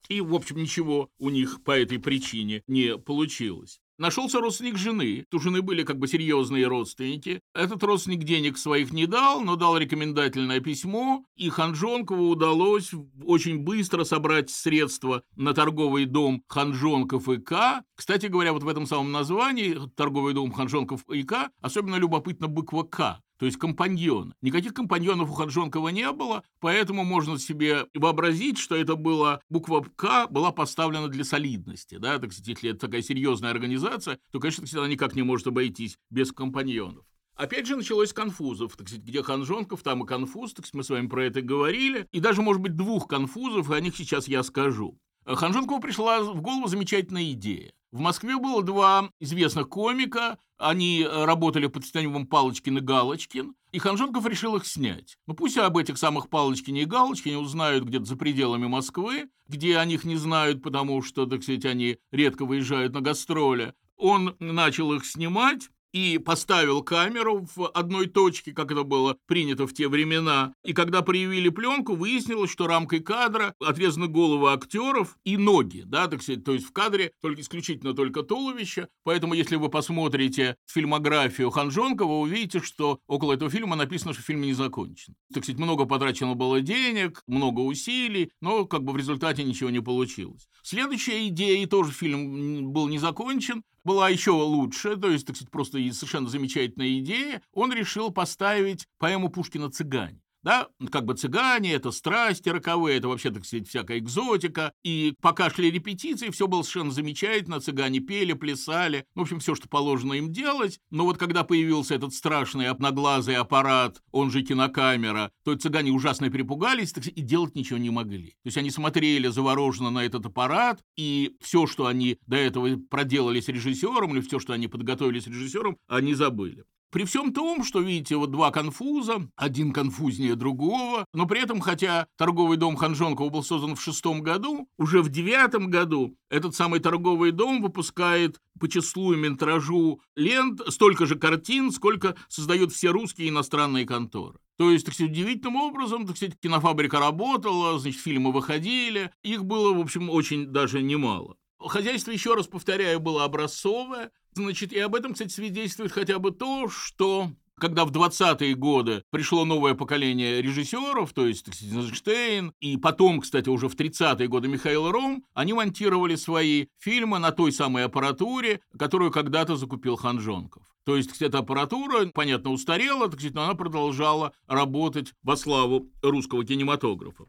и, 0.09 0.21
в 0.21 0.35
общем, 0.35 0.59
ничего 0.59 1.09
у 1.19 1.31
них 1.31 1.63
по 1.65 1.73
этой 1.73 1.99
причине 1.99 2.63
не 2.67 2.99
получилось. 2.99 3.81
Нашелся 3.97 4.41
родственник 4.41 4.77
жены. 4.77 5.25
У 5.33 5.39
жены 5.39 5.63
были 5.63 5.85
как 5.85 5.99
бы 5.99 6.09
серьезные 6.09 6.67
родственники. 6.67 7.41
Этот 7.55 7.83
родственник 7.85 8.25
денег 8.25 8.59
своих 8.59 8.93
не 8.93 9.07
дал, 9.07 9.41
но 9.41 9.55
дал 9.55 9.77
рекомендательное 9.79 10.59
письмо, 10.59 11.25
и 11.37 11.49
Ханжонкову 11.49 12.29
удалось 12.29 12.91
очень 13.25 13.61
быстро 13.61 14.03
собрать 14.03 14.51
средства 14.51 15.23
на 15.37 15.55
торговый 15.55 16.07
дом 16.07 16.43
Ханжонков 16.49 17.29
и 17.29 17.37
К. 17.37 17.85
Кстати 17.95 18.27
говоря, 18.27 18.53
вот 18.53 18.65
в 18.65 18.69
этом 18.69 18.87
самом 18.87 19.13
названии 19.13 19.79
торговый 19.95 20.35
дом 20.35 20.51
Ханжонков 20.51 21.09
и 21.09 21.23
К 21.23 21.51
особенно 21.61 21.95
любопытна 21.95 22.49
буква 22.49 22.83
К 22.83 23.21
то 23.45 23.47
есть 23.47 23.59
компаньон. 23.59 24.33
Никаких 24.41 24.73
компаньонов 24.73 25.29
у 25.29 25.35
Хаджонкова 25.35 25.91
не 25.91 26.11
было, 26.13 26.45
поэтому 26.61 27.05
можно 27.05 27.39
себе 27.39 27.85
вообразить, 27.93 28.57
что 28.57 28.75
это 28.75 28.97
была 28.97 29.43
буква 29.51 29.85
«К» 29.97 30.29
была 30.29 30.51
поставлена 30.51 31.09
для 31.09 31.25
солидности. 31.25 31.99
Да? 31.99 32.19
Так 32.19 32.33
сказать, 32.33 32.49
если 32.49 32.71
это 32.71 32.87
такая 32.87 33.03
серьезная 33.03 33.51
организация, 33.51 34.19
то, 34.33 34.41
конечно, 34.41 34.65
она 34.81 34.89
никак 34.89 35.15
не 35.15 35.21
может 35.21 35.47
обойтись 35.47 35.99
без 36.09 36.33
компаньонов. 36.33 37.05
Опять 37.35 37.67
же 37.67 37.77
началось 37.77 38.09
с 38.09 38.15
конфузов, 38.15 38.79
так 38.79 38.89
сказать, 38.89 39.05
где 39.05 39.23
Ханжонков, 39.23 39.83
там 39.83 40.05
и 40.05 40.07
конфуз, 40.07 40.55
так 40.55 40.65
сказать, 40.65 40.79
мы 40.79 40.85
с 40.85 40.89
вами 40.89 41.09
про 41.09 41.27
это 41.27 41.43
говорили, 41.43 42.09
и 42.13 42.21
даже, 42.21 42.41
может 42.41 42.63
быть, 42.63 42.77
двух 42.77 43.07
конфузов, 43.07 43.71
и 43.71 43.75
о 43.75 43.81
них 43.81 43.95
сейчас 43.95 44.27
я 44.27 44.43
скажу. 44.43 44.99
Ханжонкову 45.27 45.83
пришла 45.83 46.23
в 46.23 46.41
голову 46.41 46.67
замечательная 46.67 47.31
идея. 47.33 47.75
В 47.95 48.01
Москве 48.01 48.37
было 48.39 48.61
два 48.61 49.09
известных 49.21 49.69
комика, 49.69 50.37
они 50.59 51.07
работали 51.09 51.69
под 51.69 51.85
псевдонимом 51.85 52.27
Палочкин 52.27 52.79
и 52.79 52.81
Галочкин, 52.81 53.55
и 53.71 53.79
Ханжонков 53.79 54.27
решил 54.27 54.57
их 54.57 54.67
снять. 54.67 55.17
Ну 55.29 55.35
пусть 55.35 55.57
об 55.59 55.77
этих 55.77 55.97
самых 55.97 56.29
Палочкине 56.29 56.83
и 56.83 56.87
Галочкине 56.87 57.39
узнают 57.39 57.85
где-то 57.85 58.07
за 58.07 58.17
пределами 58.17 58.67
Москвы, 58.67 59.29
где 59.47 59.77
о 59.77 59.85
них 59.85 60.03
не 60.03 60.17
знают, 60.17 60.61
потому 60.61 61.03
что, 61.03 61.27
так 61.27 61.45
сказать, 61.45 61.67
они 61.67 61.99
редко 62.11 62.45
выезжают 62.45 62.95
на 62.95 63.01
гастроли. 63.01 63.75
Он 63.97 64.35
начал 64.41 64.93
их 64.93 65.07
снимать, 65.07 65.71
и 65.95 66.19
поставил 66.19 66.83
камеру 66.83 67.47
в 67.55 67.69
одной 67.69 68.09
точке, 68.09 68.53
как 68.53 68.73
это 68.73 68.83
было 68.83 69.17
принято 69.27 69.67
в 69.69 69.73
те 69.73 69.89
времена. 69.89 70.53
И 70.65 70.73
когда 70.73 71.03
проявили 71.03 71.51
пленку, 71.51 71.95
выяснилось, 71.95 72.51
что 72.51 72.67
рамкой 72.67 72.99
кадра 72.99 73.55
отрезаны 73.61 74.09
головы 74.09 74.53
актеров 74.53 75.17
и 75.25 75.37
ноги, 75.37 75.85
да, 75.87 76.09
так 76.09 76.21
сказать, 76.23 76.45
то 76.45 76.53
есть 76.53 76.67
в 76.67 76.73
кадре 76.73 77.13
только 77.23 77.43
исключительно 77.43 77.95
только 77.95 78.25
туловище. 78.25 78.89
Поэтому, 79.05 79.35
если 79.35 79.55
вы 79.55 79.69
посмотрите 79.69 80.57
фильмографию 80.67 81.51
Ханжонкова, 81.51 82.09
вы 82.09 82.21
увидите, 82.23 82.61
что 82.61 82.99
около 83.07 83.33
этого 83.33 83.49
фильма 83.49 83.77
написано, 83.77 84.15
что 84.15 84.23
фильм 84.23 84.41
не 84.41 84.53
закончен. 84.53 85.15
Так 85.33 85.45
сказать, 85.45 85.61
много 85.61 85.85
потрачено 85.85 86.35
было 86.35 86.61
денег, 86.61 87.23
много 87.29 87.61
усилий, 87.61 88.33
но 88.41 88.65
как 88.65 88.83
бы 88.83 88.93
в 88.93 88.97
результате 88.97 89.45
ничего 89.45 89.71
не 89.71 89.81
получилось. 89.81 90.49
Следующая 90.65 91.29
идея, 91.29 91.63
и 91.63 91.67
тоже 91.67 91.93
фильм 91.93 92.73
был 92.73 92.89
не 92.89 92.99
закончен, 92.99 93.63
была 93.85 94.09
еще 94.09 94.31
лучше, 94.33 94.97
то 94.97 95.11
есть, 95.11 95.27
так 95.27 95.37
сказать, 95.37 95.51
просто 95.51 95.79
совершенно 95.93 96.29
замечательная 96.29 96.99
идея, 96.99 97.43
он 97.53 97.73
решил 97.73 98.11
поставить 98.11 98.87
поэму 98.99 99.29
Пушкина 99.29 99.71
«Цыгань». 99.71 100.21
Да, 100.45 100.69
как 100.93 101.07
бы 101.07 101.15
цыгане, 101.15 101.73
это 101.73 101.91
страсти 101.91 102.51
роковые, 102.51 102.99
это 102.99 103.09
вообще, 103.09 103.31
так 103.31 103.47
сказать, 103.47 103.67
всякая 103.67 103.99
экзотика. 103.99 104.75
И 104.85 105.15
пока 105.23 105.49
шли 105.49 105.71
репетиции, 105.71 106.29
все 106.29 106.47
было 106.47 106.61
совершенно 106.61 106.91
замечательно. 106.91 107.61
Цыгане 107.61 108.01
пели, 108.01 108.35
плясали. 108.35 109.07
В 109.15 109.23
общем, 109.23 109.41
все, 109.41 109.55
что 109.55 109.69
положено 109.69 110.13
им 110.13 110.31
делать. 110.31 110.81
Но 110.91 111.07
вот 111.07 111.17
когда 111.17 111.45
появился 111.45 111.95
этот 111.95 112.13
страшный 112.13 112.69
одноглазый 112.69 113.37
аппарат, 113.37 114.03
он 114.13 114.31
же 114.31 114.43
кинокамера, 114.43 115.31
то 115.45 115.57
цыгане 115.57 115.93
ужасно 115.93 116.29
перепугались 116.29 116.91
сказать, 116.91 117.15
и 117.17 117.23
делать 117.23 117.55
ничего 117.55 117.79
не 117.79 117.89
могли. 117.89 118.33
То 118.43 118.49
есть 118.49 118.59
они 118.59 118.71
смотрели 118.71 119.29
завороженно 119.29 119.89
на 119.89 120.05
этот 120.05 120.27
аппарат, 120.27 120.83
и 120.95 121.37
все, 121.41 121.67
что 121.67 121.87
они 121.87 122.19
до 122.27 122.37
этого 122.37 122.77
проделали 122.91 123.41
с 123.41 123.49
режиссером, 123.49 124.13
или 124.13 124.21
все, 124.21 124.39
что 124.39 124.53
они 124.53 124.69
подготовили 124.69 125.21
с 125.21 125.27
режиссером, 125.27 125.79
они 125.89 126.13
забыли. 126.13 126.65
При 126.95 127.05
всем 127.05 127.33
том, 127.33 127.65
что, 127.65 127.81
видите, 127.81 128.15
вот 128.15 128.31
два 128.31 128.53
конфуза, 128.53 129.29
один 129.35 129.73
конфузнее 129.73 130.37
другого, 130.37 131.07
но 131.13 131.27
при 131.27 131.43
этом, 131.43 131.59
хотя 131.59 132.07
торговый 132.17 132.57
дом 132.57 132.77
Ханжонкова 132.77 133.31
был 133.31 133.43
создан 133.43 133.75
в 133.75 133.83
шестом 133.83 134.21
году, 134.23 134.69
уже 134.79 135.03
в 135.03 135.09
девятом 135.09 135.71
году 135.71 136.17
этот 136.31 136.55
самый 136.55 136.79
торговый 136.79 137.33
дом 137.33 137.61
выпускает 137.61 138.39
по 138.61 138.69
числу 138.69 139.13
и 139.13 139.17
метражу 139.17 140.01
лент 140.15 140.61
столько 140.69 141.05
же 141.05 141.17
картин, 141.17 141.73
сколько 141.73 142.15
создают 142.29 142.73
все 142.73 142.91
русские 142.91 143.27
и 143.27 143.31
иностранные 143.31 143.87
конторы. 143.87 144.39
То 144.57 144.71
есть, 144.71 144.85
так 144.85 144.95
сказать, 144.95 145.11
удивительным 145.11 145.57
образом, 145.57 146.07
так 146.07 146.17
сказать, 146.17 146.39
кинофабрика 146.39 147.01
работала, 147.01 147.77
значит, 147.77 148.01
фильмы 148.01 148.31
выходили, 148.31 149.11
их 149.25 149.45
было, 149.45 149.75
в 149.75 149.81
общем, 149.81 150.11
очень 150.11 150.47
даже 150.47 150.81
немало. 150.81 151.35
Хозяйство, 151.59 152.11
еще 152.11 152.35
раз 152.35 152.47
повторяю, 152.47 153.01
было 153.01 153.25
образцовое. 153.25 154.13
Значит, 154.35 154.73
и 154.73 154.79
об 154.79 154.95
этом, 154.95 155.13
кстати, 155.13 155.33
свидетельствует 155.33 155.93
хотя 155.93 156.19
бы 156.19 156.33
то, 156.33 156.69
что 156.69 157.31
когда 157.59 157.85
в 157.85 157.93
20-е 157.93 158.55
годы 158.55 159.05
пришло 159.11 159.45
новое 159.45 159.75
поколение 159.75 160.43
режиссеров, 160.43 161.13
то 161.13 161.27
есть 161.27 161.49
Эйнштейн, 161.63 162.53
и 162.61 162.77
потом, 162.77 163.21
кстати, 163.21 163.49
уже 163.49 163.69
в 163.69 163.77
30-е 163.77 164.27
годы 164.27 164.49
Михаил 164.49 164.91
Ром, 164.91 165.25
они 165.35 165.53
монтировали 165.53 166.17
свои 166.17 166.67
фильмы 166.79 167.19
на 167.19 167.31
той 167.31 167.53
самой 167.53 167.85
аппаратуре, 167.85 168.61
которую 168.77 169.13
когда-то 169.13 169.57
закупил 169.57 169.97
Ханжонков. 169.97 170.65
То 170.85 170.97
есть 170.97 171.23
эта 171.23 171.39
аппаратура, 171.39 172.07
понятно, 172.13 172.51
устарела, 172.51 173.09
так 173.09 173.21
сказать, 173.21 173.35
но 173.35 173.45
она 173.45 173.55
продолжала 173.55 174.33
работать 174.47 175.15
во 175.23 175.37
славу 175.37 175.91
русского 176.03 176.45
кинематографа. 176.45 177.25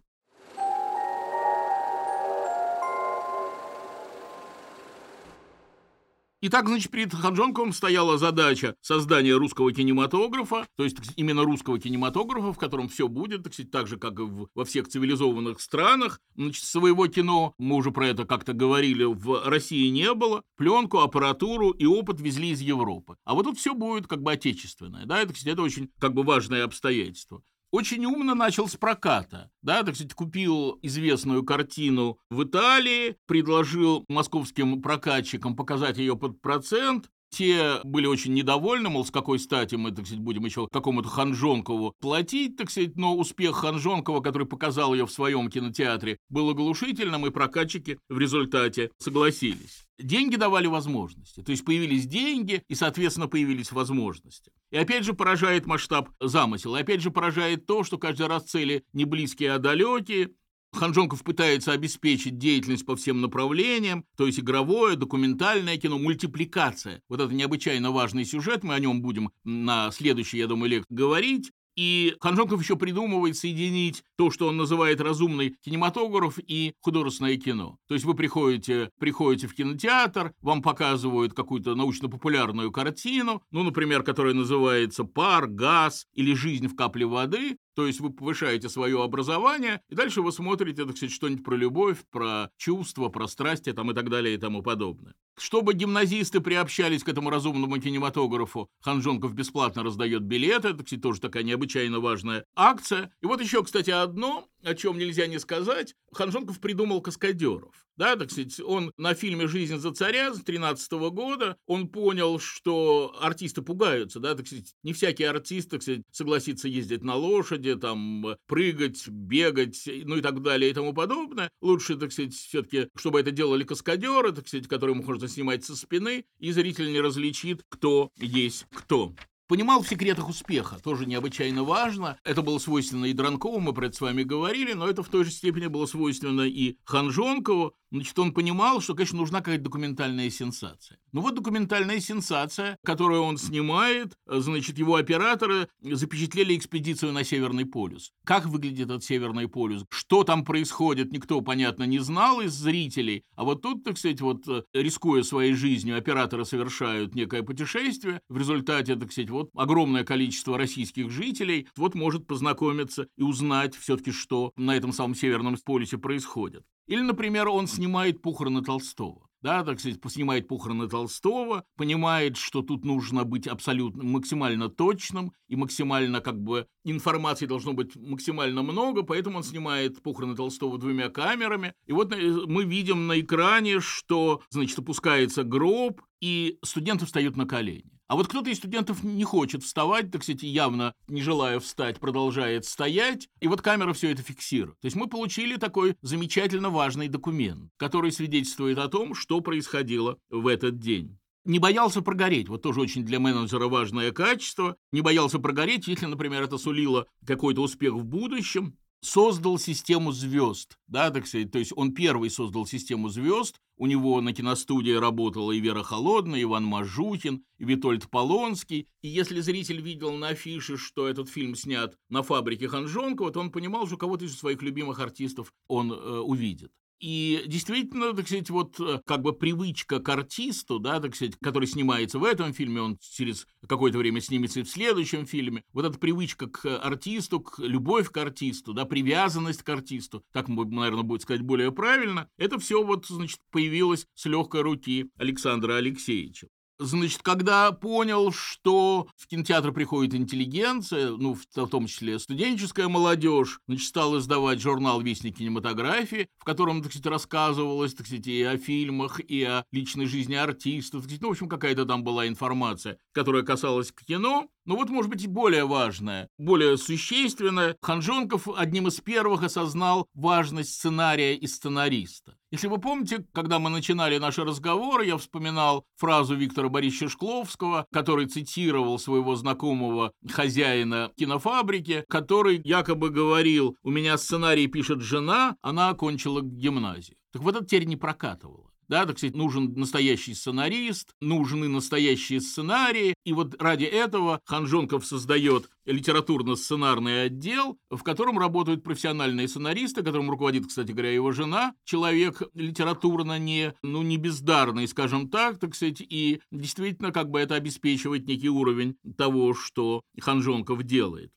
Итак, 6.42 6.68
значит, 6.68 6.92
перед 6.92 7.14
Ханжонковым 7.14 7.72
стояла 7.72 8.18
задача 8.18 8.76
создания 8.82 9.34
русского 9.34 9.72
кинематографа, 9.72 10.68
то 10.76 10.84
есть 10.84 10.98
именно 11.16 11.44
русского 11.44 11.80
кинематографа, 11.80 12.52
в 12.52 12.58
котором 12.58 12.90
все 12.90 13.08
будет, 13.08 13.44
так, 13.44 13.54
сказать, 13.54 13.72
так 13.72 13.88
же, 13.88 13.98
как 13.98 14.20
и 14.20 14.24
в, 14.24 14.50
во 14.54 14.66
всех 14.66 14.88
цивилизованных 14.90 15.62
странах. 15.62 16.20
Значит, 16.36 16.66
своего 16.66 17.08
кино, 17.08 17.56
мы 17.58 17.78
уже 17.78 17.92
про 17.92 18.10
это 18.10 18.26
как-то 18.26 18.54
говорили, 18.54 19.06
в 19.06 19.48
России 19.48 19.88
не 19.88 20.14
было. 20.14 20.44
Пленку, 20.58 21.00
аппаратуру 21.00 21.72
и 21.72 21.86
опыт 21.86 22.20
везли 22.20 22.50
из 22.50 22.60
Европы. 22.60 23.16
А 23.24 23.34
вот 23.34 23.44
тут 23.44 23.58
все 23.58 23.74
будет 23.74 24.08
как 24.08 24.22
бы 24.22 24.34
отечественное. 24.34 25.06
Да? 25.06 25.22
Это, 25.22 25.34
кстати, 25.34 25.54
это 25.54 25.62
очень 25.62 25.90
как 26.00 26.14
бы 26.14 26.24
важное 26.24 26.66
обстоятельство. 26.66 27.42
Очень 27.76 28.06
умно 28.06 28.36
начал 28.36 28.70
с 28.70 28.78
проката. 28.78 29.52
Да, 29.62 29.84
так 29.84 29.96
сказать, 29.96 30.14
купил 30.14 30.80
известную 30.82 31.44
картину 31.44 32.18
в 32.30 32.44
Италии, 32.44 33.18
предложил 33.28 34.06
московским 34.08 34.82
прокатчикам 34.82 35.58
показать 35.58 35.98
ее 35.98 36.16
под 36.16 36.42
процент, 36.42 37.10
те 37.36 37.82
были 37.84 38.06
очень 38.06 38.34
недовольны, 38.34 38.90
мол, 38.90 39.06
с 39.06 39.12
какой 39.12 39.40
стати 39.40 39.76
мы, 39.76 39.92
так 39.92 40.06
сказать, 40.06 40.24
будем 40.24 40.46
еще 40.46 40.68
какому-то 40.72 41.10
Ханжонкову 41.10 41.94
платить, 42.00 42.56
так 42.56 42.72
сказать, 42.72 42.96
но 42.96 43.16
успех 43.16 43.58
Ханжонкова, 43.58 44.22
который 44.22 44.48
показал 44.48 44.94
ее 44.94 45.06
в 45.06 45.12
своем 45.12 45.50
кинотеатре, 45.50 46.18
был 46.30 46.50
оглушительным, 46.50 47.26
и 47.26 47.32
прокатчики 47.32 48.00
в 48.08 48.18
результате 48.18 48.92
согласились. 49.00 49.86
Деньги 50.00 50.38
давали 50.38 50.68
возможности, 50.68 51.42
то 51.42 51.52
есть 51.52 51.66
появились 51.66 52.06
деньги, 52.06 52.64
и, 52.70 52.76
соответственно, 52.76 53.28
появились 53.28 53.72
возможности. 53.72 54.52
И 54.72 54.78
опять 54.78 55.04
же 55.04 55.14
поражает 55.14 55.66
масштаб 55.66 56.10
замысела, 56.20 56.78
и 56.78 56.82
опять 56.82 57.02
же 57.02 57.12
поражает 57.12 57.66
то, 57.66 57.84
что 57.84 57.98
каждый 57.98 58.28
раз 58.28 58.44
цели 58.46 58.84
не 58.94 59.06
близкие, 59.06 59.54
а 59.54 59.60
далекие, 59.60 60.32
Ханжонков 60.74 61.24
пытается 61.24 61.72
обеспечить 61.72 62.38
деятельность 62.38 62.86
по 62.86 62.96
всем 62.96 63.22
направлениям, 63.22 64.06
то 64.18 64.28
есть 64.28 64.40
игровое, 64.40 64.96
документальное 64.96 65.78
кино, 65.78 65.98
мультипликация. 65.98 67.02
Вот 67.10 67.22
это 67.22 67.34
необычайно 67.34 67.92
важный 67.92 68.26
сюжет, 68.26 68.64
мы 68.64 68.74
о 68.74 68.80
нем 68.80 69.02
будем 69.02 69.32
на 69.44 69.92
следующей, 69.92 70.38
я 70.38 70.48
думаю, 70.48 70.70
лекции 70.70 70.94
говорить. 70.94 71.52
И 71.76 72.16
Ханжонков 72.22 72.62
еще 72.62 72.78
придумывает 72.78 73.36
соединить 73.36 74.04
то, 74.16 74.32
что 74.32 74.48
он 74.48 74.56
называет 74.56 75.02
разумный 75.02 75.56
кинематограф 75.62 76.40
и 76.40 76.74
художественное 76.80 77.36
кино. 77.36 77.78
То 77.88 77.96
есть 77.96 78.06
вы 78.06 78.14
приходите, 78.14 78.90
приходите 78.98 79.48
в 79.48 79.54
кинотеатр, 79.54 80.34
вам 80.42 80.62
показывают 80.62 81.34
какую-то 81.34 81.76
научно-популярную 81.76 82.72
картину, 82.72 83.44
ну, 83.52 83.64
например, 83.64 84.04
которая 84.04 84.34
называется 84.34 85.04
«Пар», 85.04 85.48
«Газ» 85.48 86.06
или 86.14 86.34
«Жизнь 86.34 86.68
в 86.68 86.76
капле 86.76 87.06
воды», 87.06 87.58
то 87.76 87.86
есть 87.86 88.00
вы 88.00 88.10
повышаете 88.10 88.70
свое 88.70 89.04
образование, 89.04 89.82
и 89.90 89.96
дальше 89.96 90.22
вы 90.22 90.32
смотрите, 90.32 90.86
так 90.86 90.96
сказать, 90.96 91.14
что-нибудь 91.14 91.44
про 91.44 91.56
любовь, 91.56 91.98
про 92.10 92.50
чувства, 92.58 93.10
про 93.10 93.28
страсти 93.28 93.74
там, 93.74 93.92
и 93.92 93.94
так 93.94 94.10
далее 94.10 94.36
и 94.36 94.38
тому 94.38 94.64
подобное. 94.64 95.14
Чтобы 95.38 95.74
гимназисты 95.74 96.40
приобщались 96.40 97.04
к 97.04 97.10
этому 97.10 97.30
разумному 97.30 97.78
кинематографу, 97.80 98.70
Ханжонков 98.80 99.34
бесплатно 99.34 99.84
раздает 99.84 100.24
билеты, 100.24 100.70
это, 100.70 100.84
кстати, 100.84 101.02
тоже 101.02 101.20
такая 101.20 101.44
необычайно 101.44 102.00
важная 102.00 102.46
акция. 102.56 103.12
И 103.22 103.26
вот 103.26 103.42
еще, 103.42 103.62
кстати, 103.64 103.90
одно, 103.90 104.48
о 104.64 104.74
чем 104.74 104.98
нельзя 104.98 105.28
не 105.28 105.40
сказать. 105.40 105.96
Ханжонков 106.14 106.62
придумал 106.62 107.02
каскадеров. 107.02 107.85
Да, 107.98 108.16
так 108.18 108.30
сказать, 108.30 108.60
он 108.60 108.92
на 108.98 109.14
фильме 109.14 109.48
«Жизнь 109.48 109.78
за 109.78 109.94
царя» 109.94 110.34
с 110.34 110.42
13 110.42 110.92
года, 111.12 111.58
он 111.66 111.88
понял, 111.88 112.40
что 112.40 113.16
артисты 113.22 113.62
пугаются, 113.62 114.20
да, 114.20 114.36
так 114.36 114.48
сказать, 114.48 114.74
не 114.84 114.92
всякий 114.92 115.24
артист, 115.24 115.70
так 115.70 115.82
сказать, 115.82 116.02
согласится 116.12 116.68
ездить 116.68 117.04
на 117.04 117.16
лошади, 117.16 117.76
там, 117.76 118.36
прыгать, 118.48 119.08
бегать, 119.08 119.84
ну 120.06 120.18
и 120.18 120.22
так 120.22 120.42
далее 120.42 120.72
и 120.72 120.74
тому 120.74 120.94
подобное. 120.94 121.50
Лучше, 121.62 121.96
так 121.96 122.12
сказать, 122.12 122.34
все-таки, 122.34 122.90
чтобы 122.98 123.22
это 123.22 123.32
делали 123.32 123.64
каскадеры, 123.64 124.34
так 124.34 124.48
сказать, 124.48 124.68
которые 124.68 124.96
можно 124.96 125.28
снимать 125.28 125.64
со 125.64 125.76
спины, 125.76 126.26
и 126.40 126.52
зритель 126.52 126.92
не 126.92 127.00
различит, 127.00 127.64
кто 127.70 128.12
есть 128.18 128.66
кто. 128.74 129.16
Понимал 129.48 129.84
в 129.84 129.88
секретах 129.88 130.28
успеха, 130.28 130.80
тоже 130.84 131.06
необычайно 131.06 131.64
важно. 131.64 132.18
Это 132.24 132.42
было 132.42 132.58
свойственно 132.58 133.06
и 133.06 133.14
Дранкову, 133.14 133.60
мы 133.60 133.74
про 133.74 133.88
это 133.88 133.96
с 133.96 134.02
вами 134.02 134.24
говорили, 134.24 134.74
но 134.74 134.88
это 134.88 135.04
в 135.04 135.10
той 135.10 135.24
же 135.24 135.30
степени 135.30 135.68
было 135.68 135.86
свойственно 135.86 136.42
и 136.42 136.78
Ханжонкову. 136.84 137.76
Значит, 137.92 138.18
он 138.20 138.34
понимал, 138.34 138.82
что, 138.82 138.94
конечно, 138.96 139.18
нужна 139.20 139.40
какая-то 139.40 139.64
документальная 139.64 140.30
сенсация. 140.30 140.98
Ну 141.14 141.22
вот 141.22 141.36
документальная 141.36 142.00
сенсация, 142.02 142.78
которую 142.84 143.22
он 143.22 143.38
снимает, 143.38 144.18
значит, 144.26 144.78
его 144.78 144.96
операторы 144.96 145.70
запечатлели 145.80 146.58
экспедицию 146.58 147.14
на 147.14 147.24
Северный 147.24 147.66
полюс. 147.66 148.12
Как 148.26 148.48
выглядит 148.48 148.88
этот 148.88 149.04
Северный 149.06 149.48
полюс? 149.48 149.86
Что 149.92 150.26
там 150.26 150.44
происходит, 150.44 151.14
никто, 151.14 151.40
понятно, 151.40 151.84
не 151.84 152.00
знал 152.00 152.42
из 152.42 152.52
зрителей. 152.52 153.24
А 153.36 153.46
вот 153.46 153.62
тут, 153.62 153.84
так 153.86 153.98
сказать, 153.98 154.20
вот, 154.20 154.46
э, 154.48 154.64
рискуя 154.74 155.24
своей 155.24 155.54
жизнью, 155.54 155.98
операторы 155.98 156.44
совершают 156.44 157.16
некое 157.16 157.44
путешествие. 157.44 158.20
В 158.28 158.38
результате, 158.38 158.96
так 158.96 159.12
сказать, 159.12 159.30
вот 159.36 159.50
огромное 159.56 160.04
количество 160.04 160.58
российских 160.58 161.12
жителей 161.12 161.68
вот 161.76 161.96
может 161.96 162.28
познакомиться 162.28 163.08
и 163.18 163.24
узнать 163.24 163.76
все-таки, 163.76 164.12
что 164.12 164.52
на 164.56 164.76
этом 164.76 164.94
самом 164.94 165.16
Северном 165.16 165.58
полюсе 165.66 165.98
происходит. 165.98 166.64
Или, 166.88 167.02
например, 167.02 167.50
он 167.50 167.68
снимает 167.68 168.22
похороны 168.22 168.62
Толстого. 168.62 169.28
Да, 169.42 169.64
так 169.64 169.80
сказать, 169.80 170.00
снимает 170.08 170.48
похороны 170.48 170.88
Толстого, 170.88 171.66
понимает, 171.78 172.36
что 172.36 172.64
тут 172.64 172.84
нужно 172.84 173.26
быть 173.26 173.46
абсолютно 173.46 174.04
максимально 174.04 174.70
точным, 174.70 175.34
и 175.48 175.56
максимально, 175.56 176.20
как 176.20 176.42
бы, 176.42 176.66
информации 176.84 177.46
должно 177.46 177.74
быть 177.74 177.96
максимально 177.96 178.64
много, 178.64 179.04
поэтому 179.04 179.38
он 179.38 179.44
снимает 179.44 180.02
похороны 180.02 180.36
Толстого 180.36 180.80
двумя 180.80 181.10
камерами. 181.10 181.74
И 181.86 181.92
вот 181.92 182.12
э, 182.12 182.18
мы 182.48 182.64
видим 182.64 183.06
на 183.06 183.20
экране, 183.20 183.82
что, 183.82 184.42
значит, 184.50 184.80
опускается 184.80 185.44
гроб, 185.44 186.02
и 186.22 186.58
студенты 186.64 187.06
встают 187.06 187.36
на 187.36 187.46
колени. 187.46 187.95
А 188.08 188.16
вот 188.16 188.28
кто-то 188.28 188.50
из 188.50 188.58
студентов 188.58 189.04
не 189.04 189.24
хочет 189.24 189.64
вставать, 189.64 190.12
так 190.12 190.24
сказать, 190.24 190.44
явно 190.44 190.94
не 191.08 191.22
желая 191.22 191.60
встать, 191.60 192.00
продолжает 192.00 192.66
стоять, 192.66 193.28
и 193.40 193.48
вот 193.48 193.62
камера 193.62 193.94
все 193.94 194.12
это 194.12 194.22
фиксирует. 194.22 194.80
То 194.80 194.86
есть 194.86 194.96
мы 194.96 195.08
получили 195.08 195.58
такой 195.58 195.96
замечательно 196.02 196.70
важный 196.70 197.08
документ, 197.08 197.72
который 197.78 198.12
свидетельствует 198.12 198.78
о 198.78 198.90
том, 198.90 199.16
что 199.16 199.42
происходило 199.42 200.18
в 200.30 200.48
этот 200.48 200.80
день 200.80 201.18
не 201.46 201.60
боялся 201.60 202.02
прогореть. 202.02 202.50
Вот 202.50 202.64
тоже 202.64 202.82
очень 202.82 203.06
для 203.06 203.20
менеджера 203.20 203.68
важное 203.68 204.12
качество. 204.12 204.76
Не 204.92 205.02
боялся 205.02 205.40
прогореть, 205.40 205.88
если, 205.88 206.08
например, 206.08 206.42
это 206.44 206.58
сулило 206.58 207.06
какой-то 207.26 207.62
успех 207.62 207.94
в 207.94 208.04
будущем 208.04 208.78
создал 209.06 209.60
систему 209.60 210.12
звезд, 210.12 210.78
да, 210.88 211.12
так 211.12 211.28
сказать, 211.28 211.52
то 211.52 211.60
есть 211.60 211.72
он 211.76 211.94
первый 211.94 212.30
создал 212.30 212.66
систему 212.66 213.10
звезд, 213.10 213.62
у 213.78 213.88
него 213.88 214.20
на 214.22 214.34
киностудии 214.34 214.92
работала 214.92 215.52
и 215.52 215.60
Вера 215.60 215.84
Холодная, 215.84 216.42
Иван 216.42 216.66
Мажутин, 216.66 217.44
и 217.58 217.66
Витольд 217.66 218.10
Полонский, 218.10 218.88
и 219.02 219.08
если 219.08 219.42
зритель 219.42 219.82
видел 219.82 220.14
на 220.14 220.30
афише, 220.30 220.78
что 220.78 221.08
этот 221.08 221.30
фильм 221.30 221.56
снят 221.56 221.98
на 222.10 222.24
фабрике 222.24 222.68
Ханжонкова, 222.68 223.32
то 223.32 223.40
он 223.40 223.52
понимал, 223.52 223.86
что 223.86 223.98
кого-то 223.98 224.26
из 224.26 224.38
своих 224.38 224.62
любимых 224.62 225.00
артистов 225.00 225.54
он 225.68 225.92
э, 225.92 225.96
увидит. 225.96 226.72
И 227.00 227.44
действительно, 227.48 228.14
так 228.14 228.26
сказать, 228.26 228.50
вот 228.50 228.80
э, 228.80 229.02
как 229.06 229.22
бы 229.22 229.34
привычка 229.34 230.00
к 230.00 230.08
артисту, 230.10 230.80
да, 230.80 231.00
так 231.00 231.16
сказать, 231.16 231.36
который 231.42 231.68
снимается 231.68 232.20
в 232.20 232.24
этом 232.24 232.54
фильме, 232.54 232.82
он 232.82 232.98
через 233.02 233.48
какое-то 233.68 233.98
время 233.98 234.22
снимется 234.22 234.62
и 234.62 234.64
в 234.64 234.70
следующем 234.70 235.26
фильме, 235.26 235.64
вот 235.74 235.86
эта 235.86 236.00
привычка 236.00 236.48
к 236.48 236.78
артисту, 236.80 237.42
к 237.42 237.60
любовь 237.60 238.10
к 238.10 238.18
артисту, 238.18 238.74
да, 238.74 238.86
привязанность 238.86 239.64
к 239.64 239.70
артисту, 239.70 240.24
так, 240.32 240.48
наверное, 240.48 241.04
будет 241.04 241.22
сказать 241.22 241.42
более 241.42 241.72
правильно, 241.72 242.30
это 242.38 242.60
все 242.60 242.84
вот, 242.84 243.06
значит, 243.08 243.40
появилось 243.52 244.08
с 244.14 244.26
легкой 244.26 244.62
руки 244.62 245.10
Александра 245.18 245.76
Алексеевича. 245.76 246.48
Значит, 246.78 247.22
когда 247.22 247.72
понял, 247.72 248.34
что 248.34 249.08
в 249.16 249.28
кинотеатр 249.28 249.72
приходит 249.72 250.14
интеллигенция, 250.14 251.12
ну, 251.12 251.34
в, 251.34 251.46
том 251.68 251.88
числе 251.88 252.20
студенческая 252.20 252.90
молодежь, 252.90 253.62
значит, 253.68 253.88
стал 253.88 254.18
издавать 254.18 254.60
журнал 254.60 255.00
«Вестник 255.00 255.38
кинематографии», 255.38 256.28
в 256.38 256.44
котором, 256.44 256.82
так 256.82 256.92
сказать, 256.92 257.08
рассказывалось, 257.08 257.94
так 257.94 258.08
сказать, 258.08 258.28
и 258.28 258.44
о 258.44 258.58
фильмах, 258.58 259.22
и 259.22 259.44
о 259.44 259.64
личной 259.72 260.06
жизни 260.06 260.36
артистов, 260.36 261.02
так 261.02 261.10
сказать, 261.10 261.22
ну, 261.22 261.30
в 261.30 261.32
общем, 261.32 261.48
какая-то 261.48 261.86
там 261.86 262.04
была 262.04 262.28
информация, 262.28 262.98
которая 263.14 263.44
касалась 263.44 263.94
кино, 264.06 264.50
но 264.66 264.76
вот, 264.76 264.90
может 264.90 265.10
быть, 265.10 265.24
и 265.24 265.28
более 265.28 265.66
важное, 265.66 266.28
более 266.38 266.78
существенное, 266.78 267.78
Ханжонков 267.82 268.50
одним 268.50 268.88
из 268.88 269.00
первых 269.00 269.44
осознал 269.44 270.08
важность 270.14 270.74
сценария 270.74 271.36
и 271.36 271.48
сценариста. 271.48 272.36
Если 272.56 272.68
вы 272.68 272.78
помните, 272.78 273.26
когда 273.34 273.60
мы 273.60 273.70
начинали 273.70 274.18
наши 274.18 274.46
разговоры, 274.46 275.06
я 275.06 275.18
вспоминал 275.18 275.84
фразу 275.98 276.36
Виктора 276.36 276.70
Борисовича 276.70 277.10
Шкловского, 277.10 277.86
который 277.92 278.28
цитировал 278.28 278.98
своего 278.98 279.36
знакомого 279.36 280.14
хозяина 280.32 281.12
кинофабрики, 281.18 282.06
который 282.08 282.62
якобы 282.64 283.10
говорил, 283.10 283.76
у 283.84 283.90
меня 283.90 284.18
сценарий 284.18 284.68
пишет 284.68 285.02
жена, 285.02 285.58
она 285.62 285.90
окончила 285.90 286.40
гимназию. 286.42 287.18
Так 287.34 287.42
вот 287.42 287.58
это 287.58 287.66
теперь 287.66 287.84
не 287.88 287.98
прокатывало. 287.98 288.65
Да, 288.88 289.06
так 289.06 289.18
сказать, 289.18 289.36
нужен 289.36 289.74
настоящий 289.76 290.34
сценарист, 290.34 291.14
нужны 291.22 291.68
настоящие 291.68 292.42
сценарии. 292.42 293.16
И 293.26 293.34
вот 293.34 293.62
ради 293.62 293.86
этого 293.86 294.40
Ханжонков 294.46 295.06
создает 295.06 295.70
литературно-сценарный 295.86 297.24
отдел, 297.24 297.78
в 297.90 298.04
котором 298.04 298.38
работают 298.40 298.84
профессиональные 298.84 299.48
сценаристы, 299.48 300.04
которым 300.04 300.30
руководит, 300.30 300.68
кстати 300.68 300.92
говоря, 300.92 301.12
его 301.14 301.32
жена, 301.32 301.74
человек 301.84 302.42
литературно 302.54 303.40
не, 303.40 303.74
ну, 303.84 304.02
не 304.04 304.18
бездарный, 304.18 304.88
скажем 304.88 305.30
так, 305.30 305.60
так 305.60 305.76
сказать, 305.76 306.02
и 306.02 306.42
действительно 306.52 307.12
как 307.12 307.30
бы 307.30 307.40
это 307.40 307.56
обеспечивает 307.56 308.28
некий 308.28 308.50
уровень 308.50 308.98
того, 309.18 309.54
что 309.54 310.02
Ханжонков 310.20 310.84
делает. 310.84 311.32